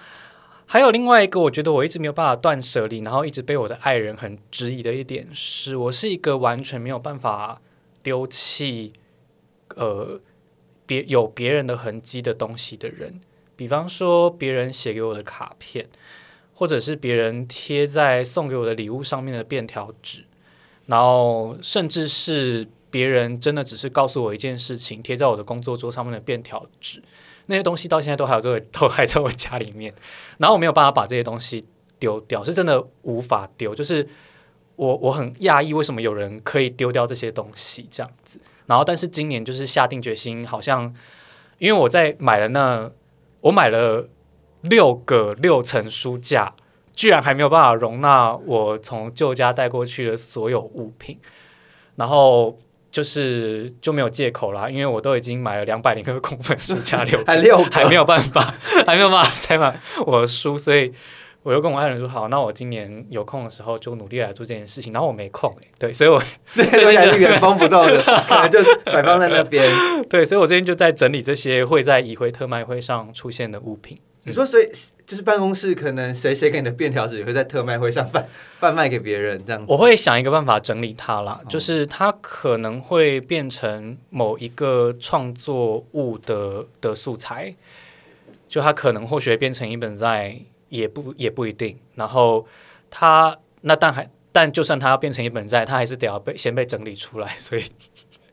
[0.69, 7.63] 还有另外一个，我觉得我一直没有办法断舍离，然后一直被我的爱人很质疑的一点是，我是一个完全没有办法
[8.03, 8.93] 丢弃，
[9.77, 10.21] 呃，
[10.85, 13.21] 别有别人的痕迹的东西的人。
[13.55, 15.89] 比方说，别人写给我的卡片，
[16.53, 20.25] 或者是别人贴在送给我的礼物上面的便条纸，
[20.87, 27.03] 然后甚至是别人真的只是告诉我一件事情，贴在我的工作桌上面的便条纸。
[27.47, 29.95] 那些东西到现在都还有在，都还在我家里面。
[30.39, 31.67] 然后我没有办法把这些东西
[31.99, 33.75] 丢掉，是真的无法丢。
[33.75, 34.09] 就是
[34.77, 38.41] 我我很讶异，为什么有人可以丢掉这些东西这样子。
[38.67, 40.95] 然后，但是今年就是下定决心，好像
[41.59, 42.91] 因为我在买了那，
[43.41, 44.09] 我买了
[44.63, 46.55] 六个六层书架，
[46.95, 51.19] 居然还没有办法容纳我从旧家带过去的所有物品，
[51.97, 52.59] 然后。
[52.91, 58.55] 就是就没有借口啦，因为我都已经买了两百零二公分书架六， 还六还没有办法，
[58.87, 60.93] 还没有办法塞满我的书，所以
[61.43, 64.93] 我又跟我爱人说好，那我今年有空的时候就努力来做这件事情。
[64.93, 66.21] 然后我没空对，所以我
[66.55, 69.65] 这些东西还是原封不动的， 可能就摆放在那边。
[70.09, 73.99] 对，所以我最近就在整理这些会在议会特卖会上出现的物品。
[74.27, 74.69] 你说，所以
[75.07, 79.65] 就是办公室可能谁写给你的便条纸也会在特卖会上贩贩卖给别人，这样。
[79.69, 87.55] 我会想一个办法整理它啦，就是它可能会变成某一个创作物的的素材，
[88.49, 90.37] 就它可能或许变成一本在，
[90.71, 91.79] 也不也不一定。
[91.95, 92.45] 然后
[92.91, 97.29] 它那但还但就算它要变成一本在，它还是得要被先被整理出来。
[97.39, 97.63] 所以，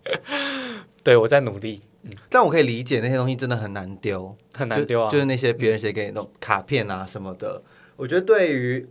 [1.03, 1.83] 对我在努力。
[2.29, 5.09] 但我可以理解那些东西真的很难丢，很难丢啊！
[5.09, 7.63] 就是那些别人写给你的卡片啊什么的，
[7.95, 8.85] 我觉得对于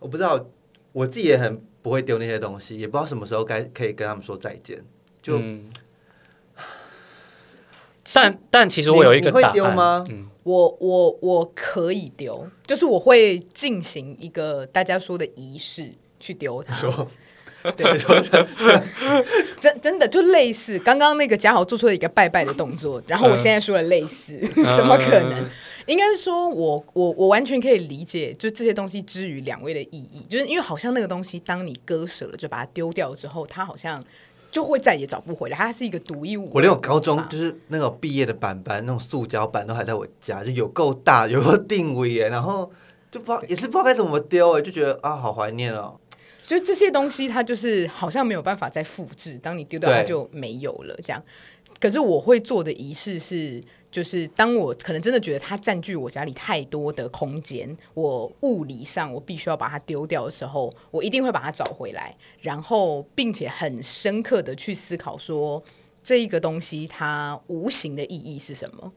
[0.00, 0.46] 我不知道，
[0.92, 4.84] 我自己也很不会丢那些东西，也不知道什么时候该可以跟他们说再见。
[5.22, 5.40] 就，
[8.12, 10.04] 但但其实我有一个你会丢吗？
[10.10, 16.76] 嗯，我我我可以丢，就是我会进行一个大家说的仪式去丢它。
[17.76, 17.98] 对，
[19.58, 24.38] 真真的 就类似刚刚那个嘉豪做出了一个拜拜的动作，然后我现在说了类似，
[24.76, 25.44] 怎么可能？
[25.86, 34.02] 应该是说我我我完全可以理解，就这些东西之于两位的意义，就是因为好像那个东西，当你割舍了，就把它丢掉之后，它好像
[34.50, 36.50] 就会再也找不回来，它是一个独一无二。
[36.54, 42.72] 我连我高中就是那种毕业的板板，那种塑胶板都还在我家，就有够大，有够定位耶，然后
[43.10, 46.00] 就不知道也是不知道该怎么丢哎，就觉得啊，好怀念哦。
[46.46, 51.22] 就这些东西，它就是好像没有办法再复制，当你丢掉它就没有了这样。
[51.80, 53.62] 可是我会做的仪式是。
[53.94, 65.62] 就是当我可能真的觉得它占据我家里太多的空间，我物理上我必须要把它丢掉的时候，我一定会把它找回来，然后并且很深刻的去思考说
[66.02, 68.92] 这一个东西它无形的意义是什么。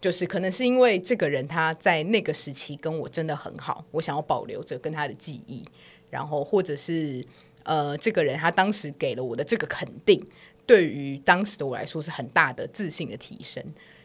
[0.00, 5.62] 就是可能是因为这个人他在那个时期跟我真的很好，我想要保留着跟他的记忆，
[6.10, 7.24] 然后或者是
[7.64, 10.22] 呃这个人他当时给了我的这个肯定，
[10.66, 13.64] 对于当时的我来说是很大的自信的提升。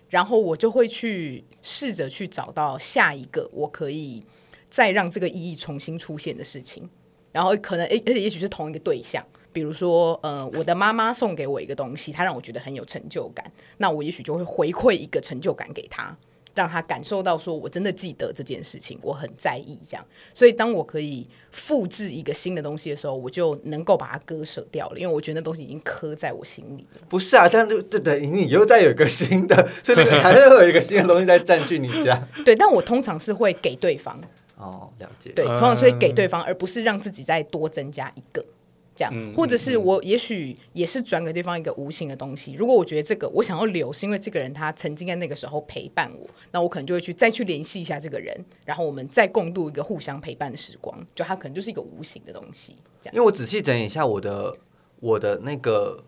[0.09, 4.23] 然后我就会去试着去找到下一个我可以
[4.69, 6.87] 再让这个意义重新出现的事情，
[7.31, 16.15] 然后可能诶，而且也许是同一个对象，比如说呃，我的妈妈送给我一个东西，她让我觉得很有成就感，那我也许就会回馈一个成就感给她。
[16.53, 20.05] 让他感受到说，我真的记得这件事情，我很在意这样。
[20.33, 27.01] 所以，当我可以复制一个新的东西的时候，我就能够把它割舍掉了，因为我觉得那东西已经刻在我心里了。
[27.09, 32.27] 不是啊，这样就就等于你又再有一个新的，所以还是会有一个新的东西在占据你家。
[32.45, 34.21] 对，但我通常是会给对方。
[34.55, 35.31] 哦，了解。
[35.31, 38.45] 对，通常是会给对方，而不是让自己再多增加一个。
[38.95, 42.53] 这样，或者是我也许也是转给对方一个无形的东西。
[42.53, 50.95] 如果我觉得这个我想要留，是因为这个人他曾经在那个时候陪伴我，那我可能就会去再去联系一下这个人，然后我们再共度一个互相陪伴的时光。
[51.15, 52.75] 就他可能就是一个无形的东西。
[53.01, 54.55] 这样，因为我仔细整理一下我的
[54.99, 56.03] 我的那个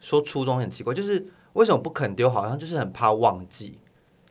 [0.00, 2.30] 说初衷很奇怪，就是为什么不肯丢？
[2.30, 3.78] 好像就是很怕忘记，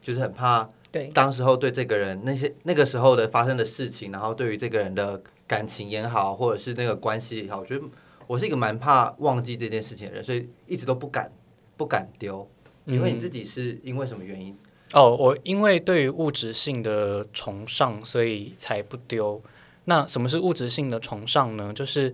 [0.02, 5.22] 就是很怕对当时候对这个人那些那个时候的发生的事情，然后对于这个人的。
[5.48, 7.86] 感情也好，或者是那个关系也好，我觉得
[8.26, 11.32] 我是一个蛮怕忘记这件事情的人，所以一直都不敢
[11.76, 12.48] 不敢丢。
[12.86, 14.58] 因为你自己是因为什么原因？
[14.94, 19.42] 哦，我因为对于物质性的崇尚，所以才不丢。
[19.86, 21.72] 那什么是物质性的崇尚呢？
[21.74, 22.14] 就是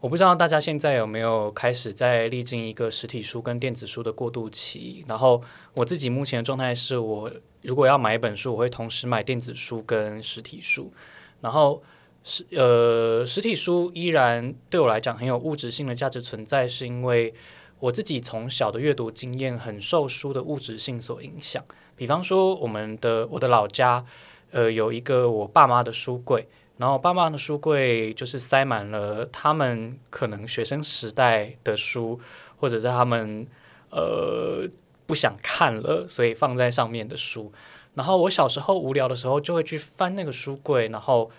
[0.00, 5.04] 我不知道大家现在有没有开始在历经一个实体书跟电子书的过渡期。
[5.08, 5.42] 然后
[5.74, 7.30] 我自己目前的状态是我
[7.62, 10.92] 如果要买一本书，我会同时买电子书跟实体书，
[11.40, 11.82] 然后。
[12.24, 17.34] 实呃，实体书依然对我来讲很有物质性的价值存在，是因为
[17.80, 21.62] 我自己从小的阅读经验很受书的物质性所影响。
[21.94, 24.06] 比方说，我们的我的老家，
[24.52, 32.18] 呃，有一个我爸妈的书柜，然后爸妈的书柜就是塞满了他们可能学生时代的书，
[32.56, 33.46] 或者是他们
[33.90, 34.66] 呃
[35.06, 37.52] 不想看了，所以放在上面的书。
[37.92, 41.30] 然后我小时候无聊的时候，就会去翻那个书柜，然后。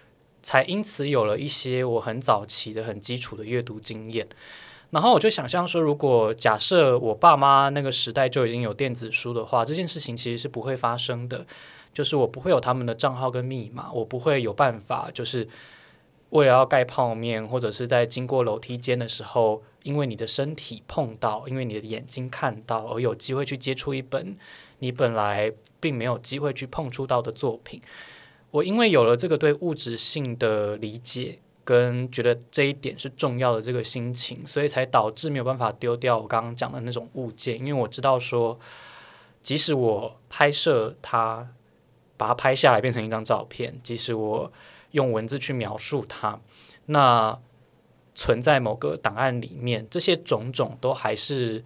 [0.46, 4.28] 才因此有了一些我很早期的很基础的阅读经验，
[4.92, 11.48] 然后我就想象说，如果假设我爸妈那个时代就已经有电子书的话，这件事情其实是不会发生的。
[11.92, 15.48] 就是我不会有他们的账号跟密码，我不会有办法，就是
[16.30, 24.38] 为了要盖泡面或者是在经过楼梯间的时候，因为你的身体碰到，因为你的眼睛看到，而有机会去接触一本
[24.78, 27.82] 你本来并没有机会去碰触到的作品。
[28.56, 37.60] 我因为有了这个对物质性的理解，跟觉得这一点是重要的这个心情，所以才导致没有办法丢掉我刚刚讲的那种物件。
[37.60, 38.58] 因为我知道说，
[39.42, 41.46] 即使我拍摄它，
[42.16, 44.50] 把它拍下来变成一张照片，即使我
[44.92, 46.40] 用文字去描述它，
[46.86, 47.38] 那
[48.14, 51.62] 存在某个档案里面，这些种种都还是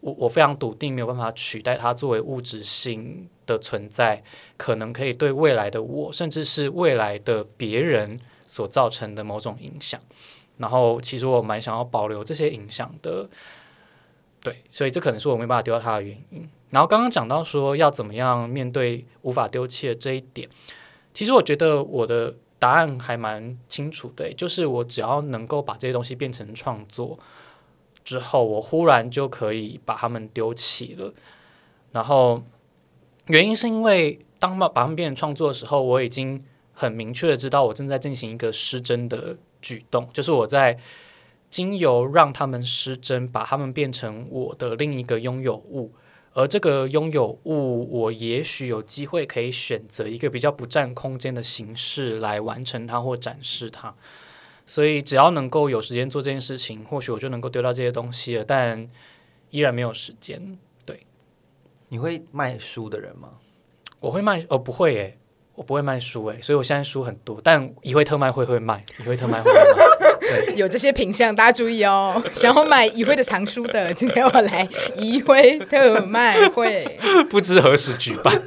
[0.00, 3.28] 我我非常笃定没有办法取代它作为物质性。
[3.46, 4.20] 的存在
[4.56, 10.00] 可能可以对未来的我，甚至是未来的别人所造成的某种影响。
[10.56, 13.30] 然后，其实我蛮想要保留这些影响的。
[14.42, 16.48] 对，所以这可能是我没办法丢掉它的原因。
[16.70, 20.48] 然后刚刚讲到说要怎么样面对无法丢弃的这一点，
[21.14, 27.16] 其实我觉得我的答案还蛮清楚的，就是我只要能够把这些东西变成创作
[28.06, 31.12] 之后，我忽然就可以把它们丢弃了。
[31.92, 32.42] 然后。
[33.28, 40.78] 原因是因为当把它们变成创作的时候，我已经很明确的知道我正在进行一个失真的举动，就是我在
[41.50, 45.90] 经由让他们失真，把它们变成我的另一个拥有物，
[46.34, 53.92] 而这个拥有物，我也许有机会可以选择一个比较不占空间的形式来完成它或展示它。
[54.66, 58.88] 所以只要能够有时间做这件事情，或许我就能够丢掉这些东西了，但
[59.50, 60.58] 依然没有时间。
[60.84, 61.06] 对，
[61.88, 63.38] 你会卖书的人吗？
[64.00, 65.18] 我会卖，哦，不会耶，
[65.54, 69.86] 我不会卖书诶，所以我现在书很多，但以会特卖会会卖，以会特卖会会卖。
[70.26, 72.20] 对，有这些品相，大家注意哦。
[72.34, 76.98] 想要买怡辉的藏书的， 今天我来怡辉特卖会。
[77.30, 78.42] 不知何时举办。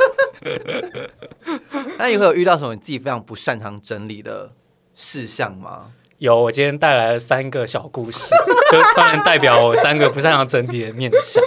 [1.97, 4.51] 那你会有遇到什么你自己非常不擅长整理的
[4.93, 5.93] 事项吗？
[6.19, 8.35] 有，我今天带来了三个小故事，
[8.69, 11.41] 就当然代表我三个不擅长整体的面相。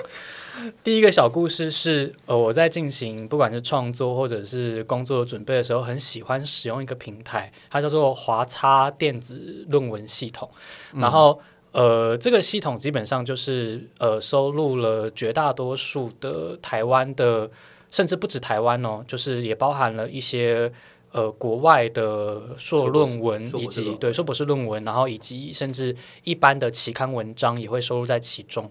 [0.82, 10.48] 第一个小故事是，呃，我在进行不管是创作或者是工作准备的时候，很喜欢使用一个平台，它叫做华差电子论文系统。
[10.94, 11.38] 然后，
[11.72, 17.50] 呃，这个系统基本上就是呃，收录了绝大多数的台湾的，
[17.90, 20.72] 甚至不止台湾哦，就是也包含了一些
[21.12, 25.94] 呃国外的硕论文，以及对硕博士论文，然后以及甚至
[26.24, 28.70] 一般的期刊文章也会收录在其中。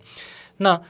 [0.57, 0.81] 那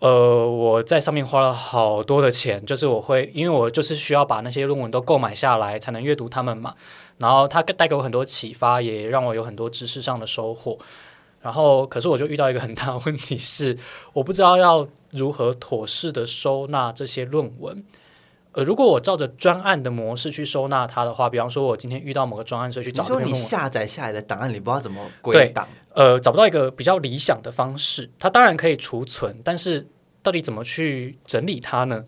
[0.00, 6.74] 呃，我在上面花了好多的钱，就是我会，因为我就是需要把那些论文都购买下来，才能阅读他们嘛。
[7.18, 10.78] 然后它带给我很多启发，也让我有很多知识上的收获。
[11.40, 13.76] 然后，可是我就遇到一个很大的问题是，
[14.12, 17.84] 我不知道要如何妥适的收纳这些论文。
[18.52, 25.68] 呃，如果我照着专案的模式去收纳它的话，比方说，我今天遇到某个专案，所以去找这篇论文，下载下来的档案你不知道怎么归档。
[25.94, 28.10] 呃，找不到一个比较理想的方式。
[28.18, 29.86] 它当然可以储存，但是
[30.22, 32.04] 到底怎么去整理它呢？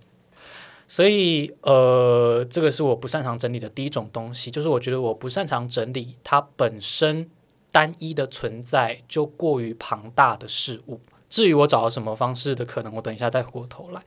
[0.88, 7.30] 所以，呃，这个是我不擅长整理的第一种东西，就是我觉得我不擅长整理它本身
[7.70, 11.00] 单一的存在就过于庞大的事物。
[11.28, 14.02] 至于我找到什么方式的可能，我等一下再回过头来。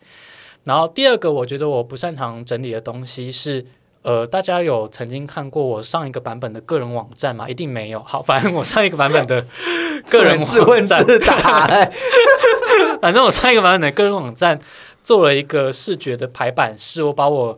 [0.64, 3.66] 然后第二个，我觉得我不擅长整理的东西是，
[4.02, 7.50] 呃，大家有曾经看过我上一个版本的个人网站吗？
[7.50, 8.02] 一定没有。
[8.02, 9.46] 好，反正我上一个版本的
[10.10, 11.04] 个人网站，
[13.02, 14.58] 反正我上一个版本的个人网站
[15.02, 17.58] 做了一个视觉的排版，是我把我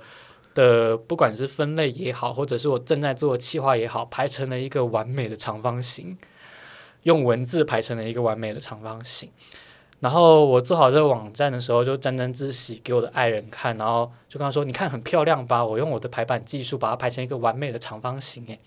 [0.55, 6.17] 的不管是分类也好，或者是我正在做的企划也好，排成了一个完美的长方形，
[7.03, 9.29] 用文字排成了一个完美的长方形。
[10.05, 15.65] 然后我做好这个网站的时候，就沾沾自喜给我的爱人看，然后就跟他说：“你看很漂亮吧？
[15.65, 18.59] 我用我的排版技术把它排成一个完美的长方形。”诶，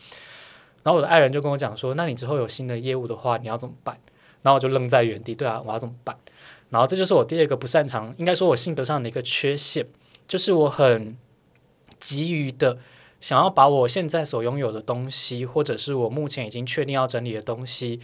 [0.82, 3.96] 然后我的爱人就跟我讲说：“那你之后有新的业务的话，你要怎么办？”
[4.42, 6.16] 然后我就愣在原地，对啊，我要怎么办？
[6.70, 9.86] 然后这就是我第二个不擅长，应该说我性格上的一个缺陷，
[10.26, 11.16] 就是我很
[12.00, 12.78] 急于的
[13.20, 18.00] 想要把我现在所拥有的东西，或者是我目前已经确定要整理的东西，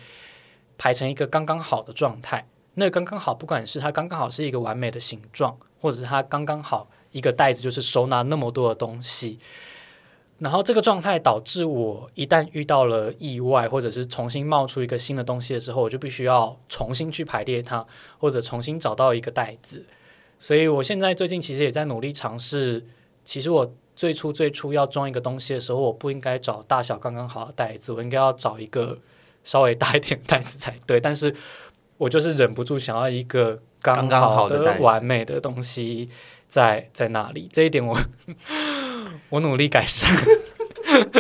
[0.78, 2.46] 排成一个刚刚好的状态。
[2.74, 9.38] 那刚刚好，不管是它刚刚好是一个完美的形状，或者是它刚刚好一个袋子就是收纳那么多的东西，
[10.38, 17.86] 然后这个状态导致我一旦遇到了意外，或者是重新冒出一个新的东西的时候，我就必须要重新去排列它，
[18.18, 19.84] 或者重新找到一个袋子。
[20.38, 22.84] 所以我现在最近其实也在努力尝试。
[23.24, 28.98] 其实我最初最初要装一个东西的时候，我不应该找大小刚刚好的袋子，我应该要找一个
[29.44, 31.00] 稍微大一点袋子才对。
[31.00, 31.34] 但是
[31.96, 36.08] 我就是忍不住想要一个刚刚好的完美的东西
[36.48, 37.96] 在在那里，这一点我
[39.30, 40.10] 我努力改善，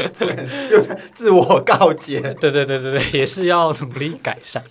[1.14, 4.64] 自我告诫，对对对对对，也是要努力改善。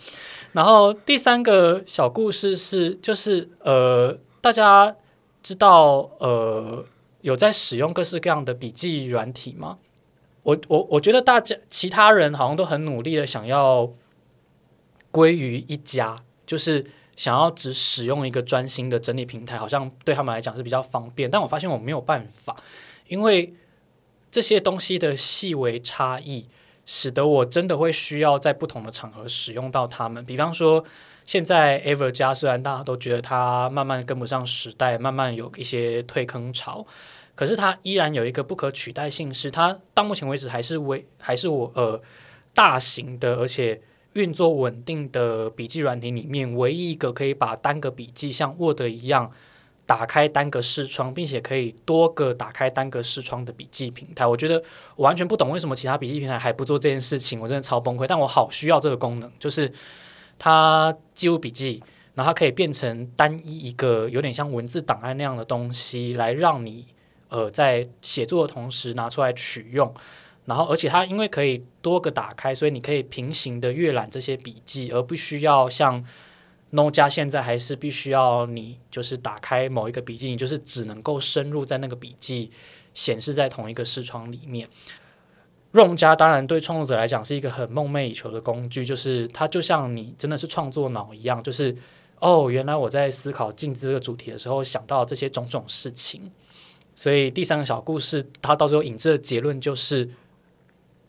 [0.51, 4.95] 然后第三个小故事是，就是呃，大家
[5.41, 6.85] 知道呃
[7.21, 9.77] 有在使用各式各样的笔记软体吗？
[10.43, 13.89] 我我我觉得大家其他人好像都很努力的想要。
[15.13, 16.83] 归于一家，就是
[17.15, 21.29] 想要只使用一个专心的整理平台，好像对他们来讲是比较方便。
[21.29, 22.57] 但我发现我没有办法，
[23.07, 23.53] 因为
[24.31, 26.47] 这些东西的细微差异，
[26.87, 30.25] 使得我真的会需要在不同的场合使用到它们。
[30.25, 30.83] 比方说，
[31.27, 36.83] 现在 Ever 家虽然大家都觉得它慢慢跟不上时代，慢慢有一些退坑潮，
[37.35, 42.01] 可是它依然有一个不可取代性，是它到目前为止还是为还是我呃
[42.55, 43.79] 大型的，而且。
[44.13, 49.31] 运作稳定的笔记软体里面，唯一一个可以把单个笔记像 Word 一样
[49.85, 54.25] 打开单个视窗，并且可以多个打开单个视窗的笔记平台。
[54.25, 54.63] 我觉得
[54.95, 58.05] 我完全不懂为什么其他笔记平台还不做这件事情，我真的超崩溃。
[58.07, 59.71] 但我好需要这个功能，就是
[60.37, 61.83] 它记录笔记，
[62.13, 66.85] 然后它可以变成单一一个有点像文字档案那样的东西，来让你
[67.29, 69.93] 呃在写作的同时拿出来取用。
[70.45, 76.03] 然后，而且它因为可以多个打开，所以你可以平行的阅览这些笔记，而不需要像
[76.71, 82.51] No 加现在还是必须要你就是打开某一个笔记，你就是只能够深入在那个笔记
[82.93, 84.67] 显示在同一个视窗里面。
[85.71, 91.75] Rom 家当然对创作者来讲是一个很梦寐以求的工具，就是它就像你真的是创作脑一样，就是
[92.19, 96.31] 哦，原来我在思考镜子这个主题的时候想到这些种种事情。
[96.95, 100.07] 所以第三个小故事，它到最后引致的结论就是，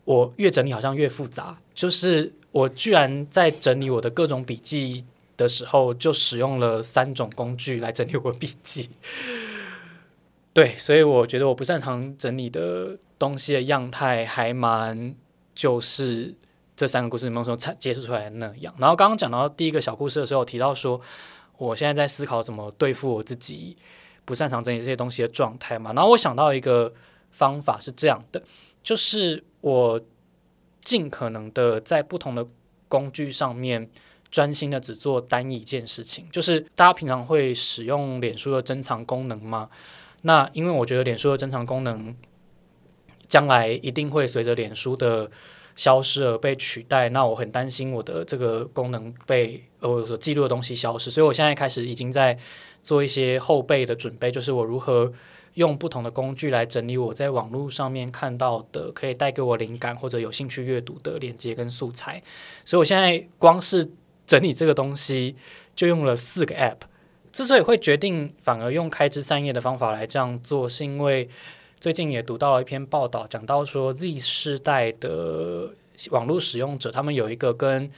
[0.05, 5.03] 我越整理好像越复杂，就是我居然在整理我的各种笔记
[5.35, 8.89] 的时候，就使用了三种工具来整理我笔记。
[10.53, 15.13] 对，所以我觉得我不擅长整理的东西的样态还蛮
[15.53, 16.33] 就是
[16.77, 18.73] 这三个故事里面所揭示出来的那样。
[18.77, 21.01] 然后刚刚讲到第一个小故事的时候，提到说
[21.57, 23.75] 我现在在思考怎么对付我自己
[24.23, 25.91] 不擅长整理这些东西的状态嘛。
[25.93, 26.93] 然后我想到一个
[27.31, 28.41] 方法是这样的，
[28.81, 29.99] 就是我
[30.79, 32.45] 尽可能的在不同的
[32.87, 33.89] 工具上面
[34.29, 36.27] 专心的只做单一件事情。
[36.31, 39.67] 就是大家平常会使用脸书的珍藏功能吗？
[40.21, 42.15] 那因为我觉得脸书的珍藏功能
[43.27, 45.31] 将来一定会随着脸书的
[45.75, 52.37] 消失而被取代，那我很担心我的这个功能被呃所记录的东西消失，所以我现在开始已经在
[52.83, 55.11] 做一些后备的准备，就是我如何
[55.55, 62.21] 用不同的工具来整理我在网络上面看到的可以带给我灵感或者有兴趣阅读的链接跟素材，
[62.63, 63.89] 所以我现在光是
[64.25, 65.35] 整理这个东西
[65.75, 66.77] 就用了四个 App。
[67.31, 71.29] 之所以会决定反而用开枝散叶的方法来这样做，是因为
[71.81, 75.73] 最近也读到了一篇报道，讲到说 Z 世代的
[76.11, 77.91] 网络使用者，他们有一个跟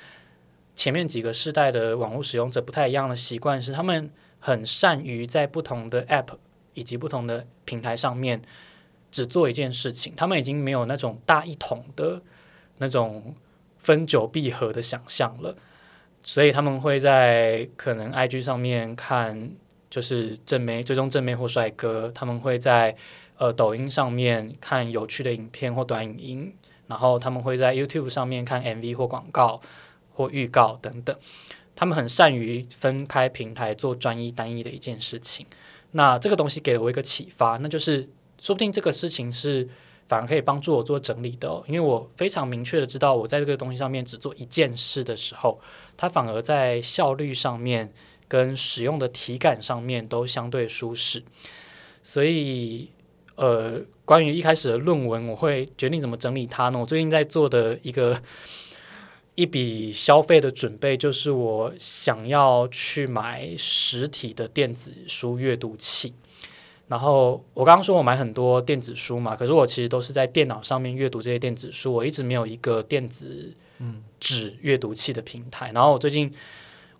[0.75, 6.29] 前面几个世代的网络使用者不太一样的习惯，是他们很善于在不同的 App
[6.77, 8.39] 以及不同的平台上面
[9.11, 12.21] 只做一件事情，他们已经没有那种大一统的
[12.77, 13.33] 那种
[13.79, 15.57] 分久必合的想象了。
[16.21, 19.51] 所以他们会在可能 IG 上面看，
[19.89, 22.95] 就是正妹最终正妹或帅哥，他们会在
[23.37, 26.53] 呃抖音上面看有趣的影片或短影音，
[26.85, 29.59] 然后他们会在 YouTube 上面看 MV 或广告
[30.13, 31.17] 或预告等等。
[31.75, 35.45] 他们很善于分开平台做专一单一的一件事情。
[35.91, 38.09] 那这个东西给了我一个启发，那就是
[38.39, 39.67] 说不定这个事情是。
[40.09, 45.59] 反而可以帮助我做整理的，因为我非常明确的知道，我在这个东西上面只做一件事的时候，
[45.97, 47.91] 它反而在效率上面
[48.25, 51.21] 跟使用的体感上面都相对舒适。
[52.01, 52.89] 所以，
[53.35, 56.79] 呃，关于一开始的论文，我会决定怎么整理它呢？
[56.79, 58.17] 我最近在做的一个
[59.37, 66.11] 一笔消费的准备，就是我想要去买实体的电子书阅读器。
[66.87, 73.53] 然后我刚刚说我买很多电子书嘛，可是我其实都是在电脑上面阅读这些电子书，我一直没有一个电子
[74.19, 75.71] 纸阅读器的平台。
[75.71, 76.33] 然后我最近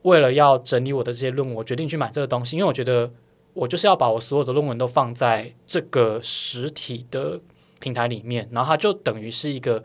[0.03, 3.11] 为了要整理我的这些论文，我决定去买这个东西，因为我觉得
[3.53, 7.41] 我就是要把我所有的论文都放在这个实体的
[7.79, 9.83] 平台里面，然后它就等于是一个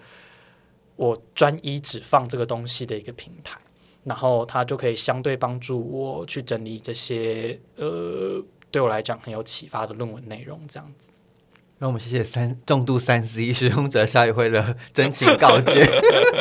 [0.96, 3.58] 我专一只放这个东西的一个平台，
[4.04, 8.44] 然后它就可以相对帮助我去整理这些呃。
[8.70, 11.10] 对我来讲很有启发的论文内容，这样子。
[11.78, 15.84] 让我们谢谢三重度三 C 使用者夏宇辉的真情告诫。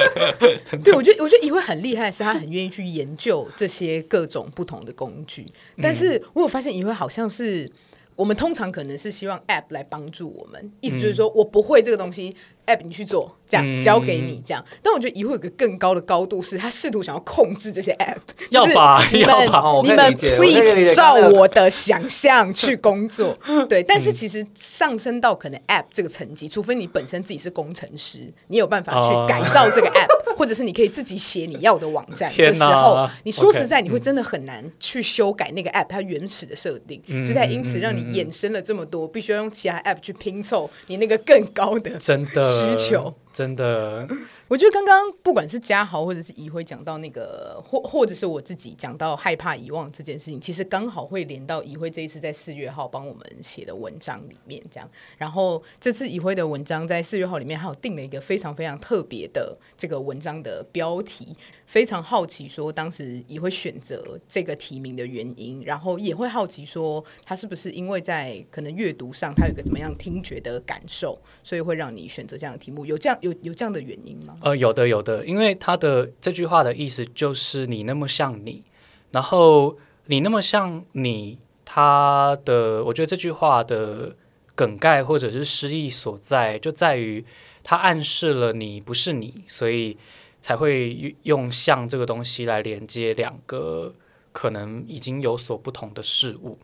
[0.82, 5.46] 对，我觉得我觉得宇辉很厉害，是他很愿意去研究这些各种不同的工具。
[5.82, 7.70] 但是我有发现宇辉好像是
[8.16, 12.34] 我们通常可能是希望 App 来帮助我们，意思就是说我不会这个东西。
[12.68, 18.18] App 你去做，这样交给你这样，但我觉得以后有个更高的高度，是他试图想要控制这些 app，
[18.50, 19.36] 要把你们
[19.84, 23.38] 你们 please 照我的想象去工作，
[23.68, 42.51] 对，但是其实上升到可能 app 这个层级，除非你本身自己是工程师，你有办法去改造这个 app， 或者是你可以自己写你要的网站的时候，你说实在你会真的很难去修改那个 app 它原始的设定，就在因此让你衍生了这么多，必须要用其他 app 去拼凑你那个更高的真的。
[42.52, 43.14] 需求。
[43.42, 44.08] 真的，
[44.48, 54.88] 我觉得刚刚不管是嘉豪或者是怡辉讲到那个，或或者是我自己讲到害怕遗忘这件事情，其实刚好会连到怡辉这一次在四月号帮我们写的文章里面，这样。
[55.18, 61.36] 然后这次怡辉的文章在四月号里面还有定了一个非常非常特别的这个文章的标题。
[61.66, 72.86] 非常好奇，说当时怡辉选择这个提名的原因，然后也会好奇说他是不是因为在可能阅读上他有个怎么样听觉的感受，所以会让你选择这样的题目？
[72.86, 74.38] 有这样有有这样的原因吗？
[74.42, 78.64] 呃，有的有的，因为他的这句话的意思就是你那么像你，
[79.12, 84.16] 然后你那么像你，他的我觉得这句话的
[84.56, 87.26] 梗概或者是诗意所在，就在于
[87.64, 89.98] 它暗示了你不是你，所以。
[90.44, 93.94] 才会用像这个东西来连接两个
[94.32, 96.58] 可能已经有所不同的事物。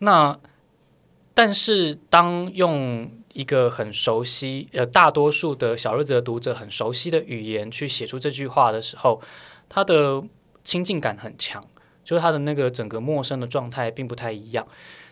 [0.00, 0.38] 那
[1.32, 9.22] 但是当用一个很熟悉，呃，大多数的小日子的读者很熟悉的语言去写出这句话的时候，
[9.68, 10.20] 他的
[10.64, 11.62] 亲近感很强，
[12.02, 14.66] 就是他的那个整个陌生的状态并不太一样。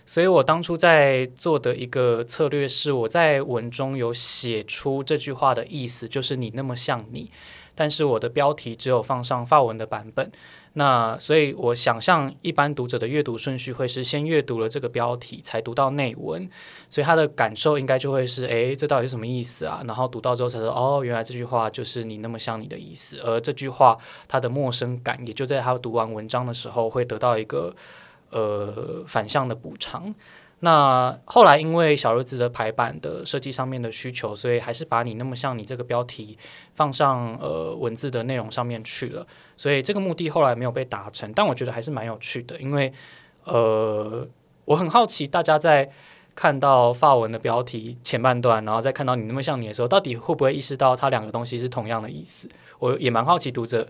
[0.05, 7.31] 所以我当初在做的一个策略是，我在文中有写出这句话的意思，就是你那么像你，
[7.77, 10.33] 但是我的标题只有放上发文的版本。
[10.79, 16.47] 那所以，我想象一般读者的阅读顺序会是先阅读了这个标题，才读到内文，
[16.91, 19.83] 所以他的感受应该就会是：诶，这到底是什么意思啊？
[19.87, 23.19] 然后读到之后才说：哦，原来这句话就是你那么像你的意思。
[23.25, 23.97] 而这句话
[24.29, 27.75] 它的陌生感，也就在他读完文章的时候会得到一个
[28.29, 30.15] 呃反向的补偿。
[30.61, 36.37] 那后来因为小日子的排版的设计上面的需求，所以还是把你那么像你这个标题
[36.75, 39.27] 放上呃文字的内容上面去了。
[39.57, 42.91] 所以这个目的后来没有被达成，但我觉得还是蛮有趣的，因为
[43.45, 44.27] 呃，
[44.65, 45.91] 我很好奇大家在
[46.35, 52.49] 看到发文的标题前半段，然后再看到你那么像你的时候，到底会不会意识到它两个东西是同样的意思？
[52.79, 53.87] 我也蛮好奇读者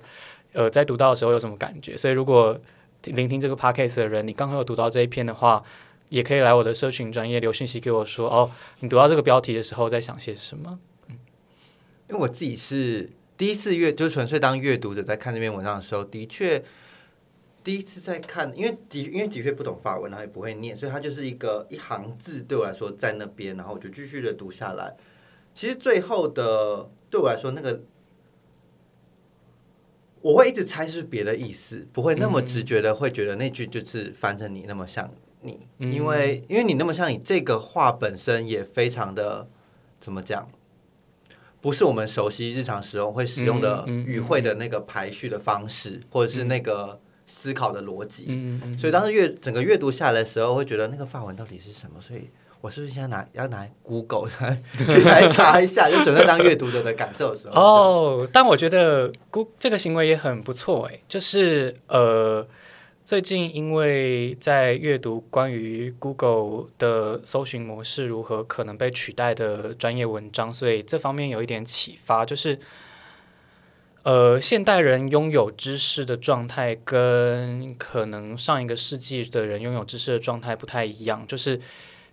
[0.53, 1.97] 呃在读到的时候有什么感觉。
[1.97, 2.59] 所以如果
[3.05, 5.63] 聆听这个 podcast 的人，你刚好有读到这一篇的话，
[6.09, 8.51] 也可以来我的社群专业留信息给我说哦，
[8.81, 10.79] 你读到这个标题的时候在想些什么？
[11.09, 11.19] 嗯，
[12.09, 13.11] 因为我自己是。
[13.39, 16.65] 第一次阅就纯粹当阅读者在看这篇文章的时候，的确
[17.63, 24.97] 第一次在看，因为的因为的确不懂法文，然后也不会念，所以它就是一个一行字对我来说在那边，然后我就继续的读下来。
[25.53, 27.83] 其实最后的对我来说，那个
[30.23, 35.13] 我会一直猜是别的意思，不会那么直觉的会觉得那句就是翻成你那么像
[35.47, 39.49] 你，因为因为你那么像你这个话本身也非常的
[40.01, 40.49] 怎么讲？
[41.63, 48.27] 不是我们熟悉日常使用会使用的语汇的那个排序的方式，或者是那个思考的逻辑。
[48.79, 52.01] 所以当时阅整个阅读下来的时候，会觉得那个范文到底是什么？
[52.01, 52.31] 所以
[52.61, 54.31] 我是不是现在拿要拿 Google
[54.87, 57.61] 去来查一下，就准备当阅读者的感受的时候？
[57.61, 62.47] 哦，但我觉得 Google 这个行为也很不错哎，就是呃。
[63.07, 72.59] 最近因为在阅读关于 Google 的搜寻模式如何可能被取代的专业文章，所以这方面有一点启发，就是
[74.03, 81.25] 呃，现代人拥有知识的状态跟可能上一个世纪的人拥有知识的状态不太一样。
[81.29, 81.61] 就是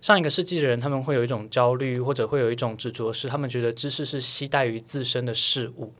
[0.00, 5.92] 上一个世纪的人，他们会有一种焦虑，或者会有一种执着，是他们觉得知识是期待于自身的事物，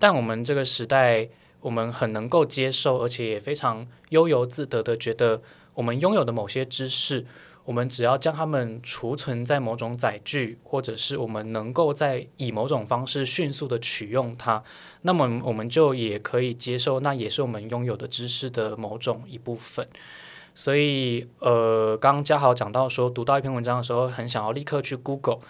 [0.00, 1.28] 但我们这个时代。
[1.66, 5.42] 我们很能够接受，而且也非常悠游自得的觉得，
[5.74, 7.26] 我们拥有的某些知识，
[7.64, 14.62] 我们只要将它们储存在某种载具，或者是我们能够在以某种方式迅速的取用它，
[15.02, 19.88] 那么我们就也可以接受，那也是我们拥有的知识的某种一部分。
[20.54, 25.40] 所以，呃，刚刚嘉豪讲到说，读到一篇文章的时候，很想要立刻去 Google，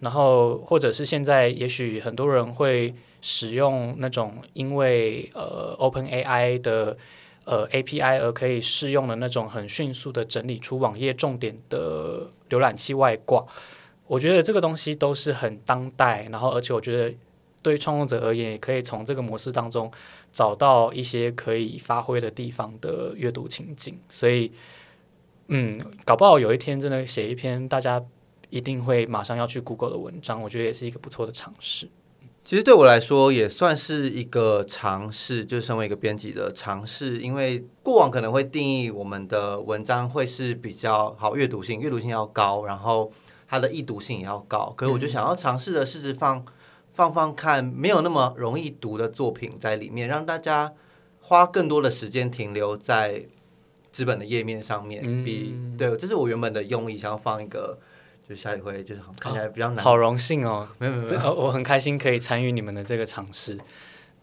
[0.00, 2.94] 然后或者是现在，也许很多人会。
[3.20, 6.96] 使用那种因为呃 Open AI 的
[7.44, 13.44] 呃 API 而可以适用的那种很迅速的整理出网页重点的浏览器外挂，
[14.06, 17.12] 我觉得这个东西都是很当代，然后而且我觉得
[17.60, 19.90] 对创作者而言，也可以从这个模式当中
[20.30, 24.52] 找到一些可以发挥的地方的阅读情景，所以
[25.48, 28.00] 嗯，搞不好有一天真的写一篇大家
[28.50, 31.88] 一定会马上要去 Google 的文章，我觉得也是一个不错的尝试。
[32.44, 37.18] 其实对我来说也算是一个尝试，就是身为一个编辑的尝试。
[37.18, 43.12] 因为过往可能会定义我们的文章会是比较好阅读性，阅读性要高，然后
[43.46, 44.72] 它的易读性也要高。
[44.74, 46.42] 可是我就想要尝试的试试放
[46.94, 50.72] 放放看，没有那么容易读的作品在里面，让大家
[51.20, 53.26] 花更多的时间停留在
[53.92, 55.02] 纸本的页面上面。
[55.22, 57.78] 比对，这是我原本的用意，想要放一个。
[58.28, 60.68] 就下一回就是看起来比较难，好荣幸哦！
[60.78, 63.56] 没有没有，我很开心可以参与你们的这个尝试。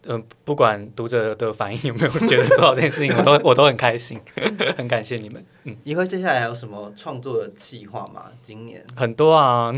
[0.08, 4.20] 嗯，不管读者的反应有没有觉得做好这件事情，我都 我都很开心，
[4.76, 5.44] 很感谢你们。
[5.64, 8.26] 嗯，因为接下来还有什么创作的计划吗？
[8.40, 9.72] 今年很多啊，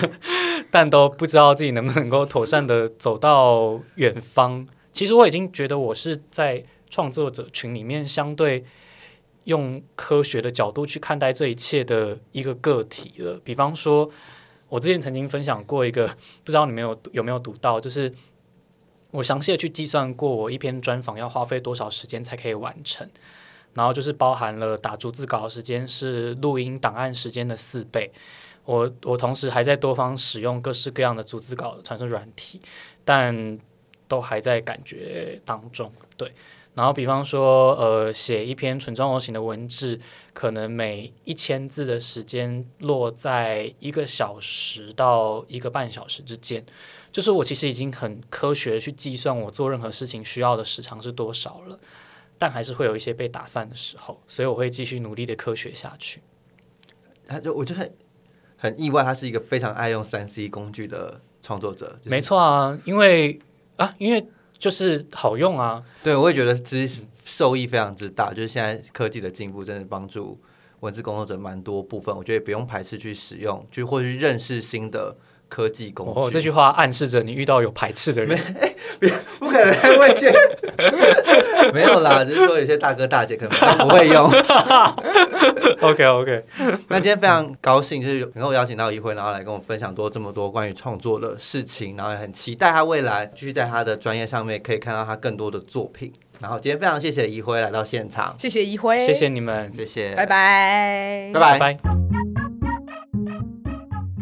[0.70, 4.66] 但都不知道自己能不能够妥善的走到远方。
[4.90, 8.64] 其实我已经觉得我是在创作者群里面相对。
[9.44, 13.40] 用科学的角度去看待这一切的一个个体了。
[13.42, 14.10] 比方说，
[14.68, 16.06] 我之前曾经分享过一个，
[16.44, 18.12] 不知道你们有有没有读到，就是
[19.10, 23.08] 我详细的去计算过，我一篇专访要花费多少时间才可以完成，
[23.74, 28.12] 然后就是包含了打逐字稿时间是录音档案时间的四倍。
[28.64, 32.60] 我我同时还在多方使用各式各样的逐字稿传输软体，
[33.04, 33.58] 但
[34.06, 35.90] 都还在感觉当中。
[36.16, 36.32] 对。
[36.74, 40.00] 然后比方说，呃，写一篇纯装模型的文字，
[40.32, 46.64] 可能每一千字的时间落在一个小时到一个半小时之间。
[47.12, 51.78] 就是我其实已经很科学的去计算我做任何事情需要的时长是多少了，
[52.38, 56.22] 但还是会有一些被打散的时候，所以我会继续努力的科学下去。
[57.26, 57.92] 他就我就很
[58.56, 61.96] 很意外，他是一个非常爱用三 C 工具的创作者。
[61.98, 63.40] 就是没错啊，因为
[63.76, 64.24] 啊，因为
[64.60, 65.82] 就是好用啊。
[66.04, 70.38] 对，我也觉得其实受益非常之大，就是现在科技的进步真的帮助
[70.80, 75.16] 文字工作者蛮多部分，我觉得也不用排斥去使用，去或者去认识新的
[75.50, 76.12] 科技工具。
[76.18, 78.38] 哦，这句话暗示着你遇到有排斥的人。
[79.38, 80.32] 不可能会见，
[81.72, 84.30] 没有啦，只是说有些大哥大姐可能不会用。
[85.80, 86.44] OK OK，
[86.88, 96.12] 那今天非常高兴，就是能够邀请到一辉，然后来跟我们分享多这么多关于创作的事情，然后也很期待他未来继续在他的专业上面可以看到他更多的作品。
[96.40, 102.19] 然后今天非常谢谢一辉来到现场，谢谢一辉，谢谢，你们，谢谢，拜拜，拜拜拜。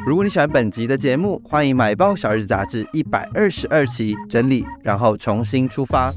[0.09, 6.11] 如果你喜欢本集的节目，欢迎买爆《小日子》杂志一百二十二期整理，然后重新出发。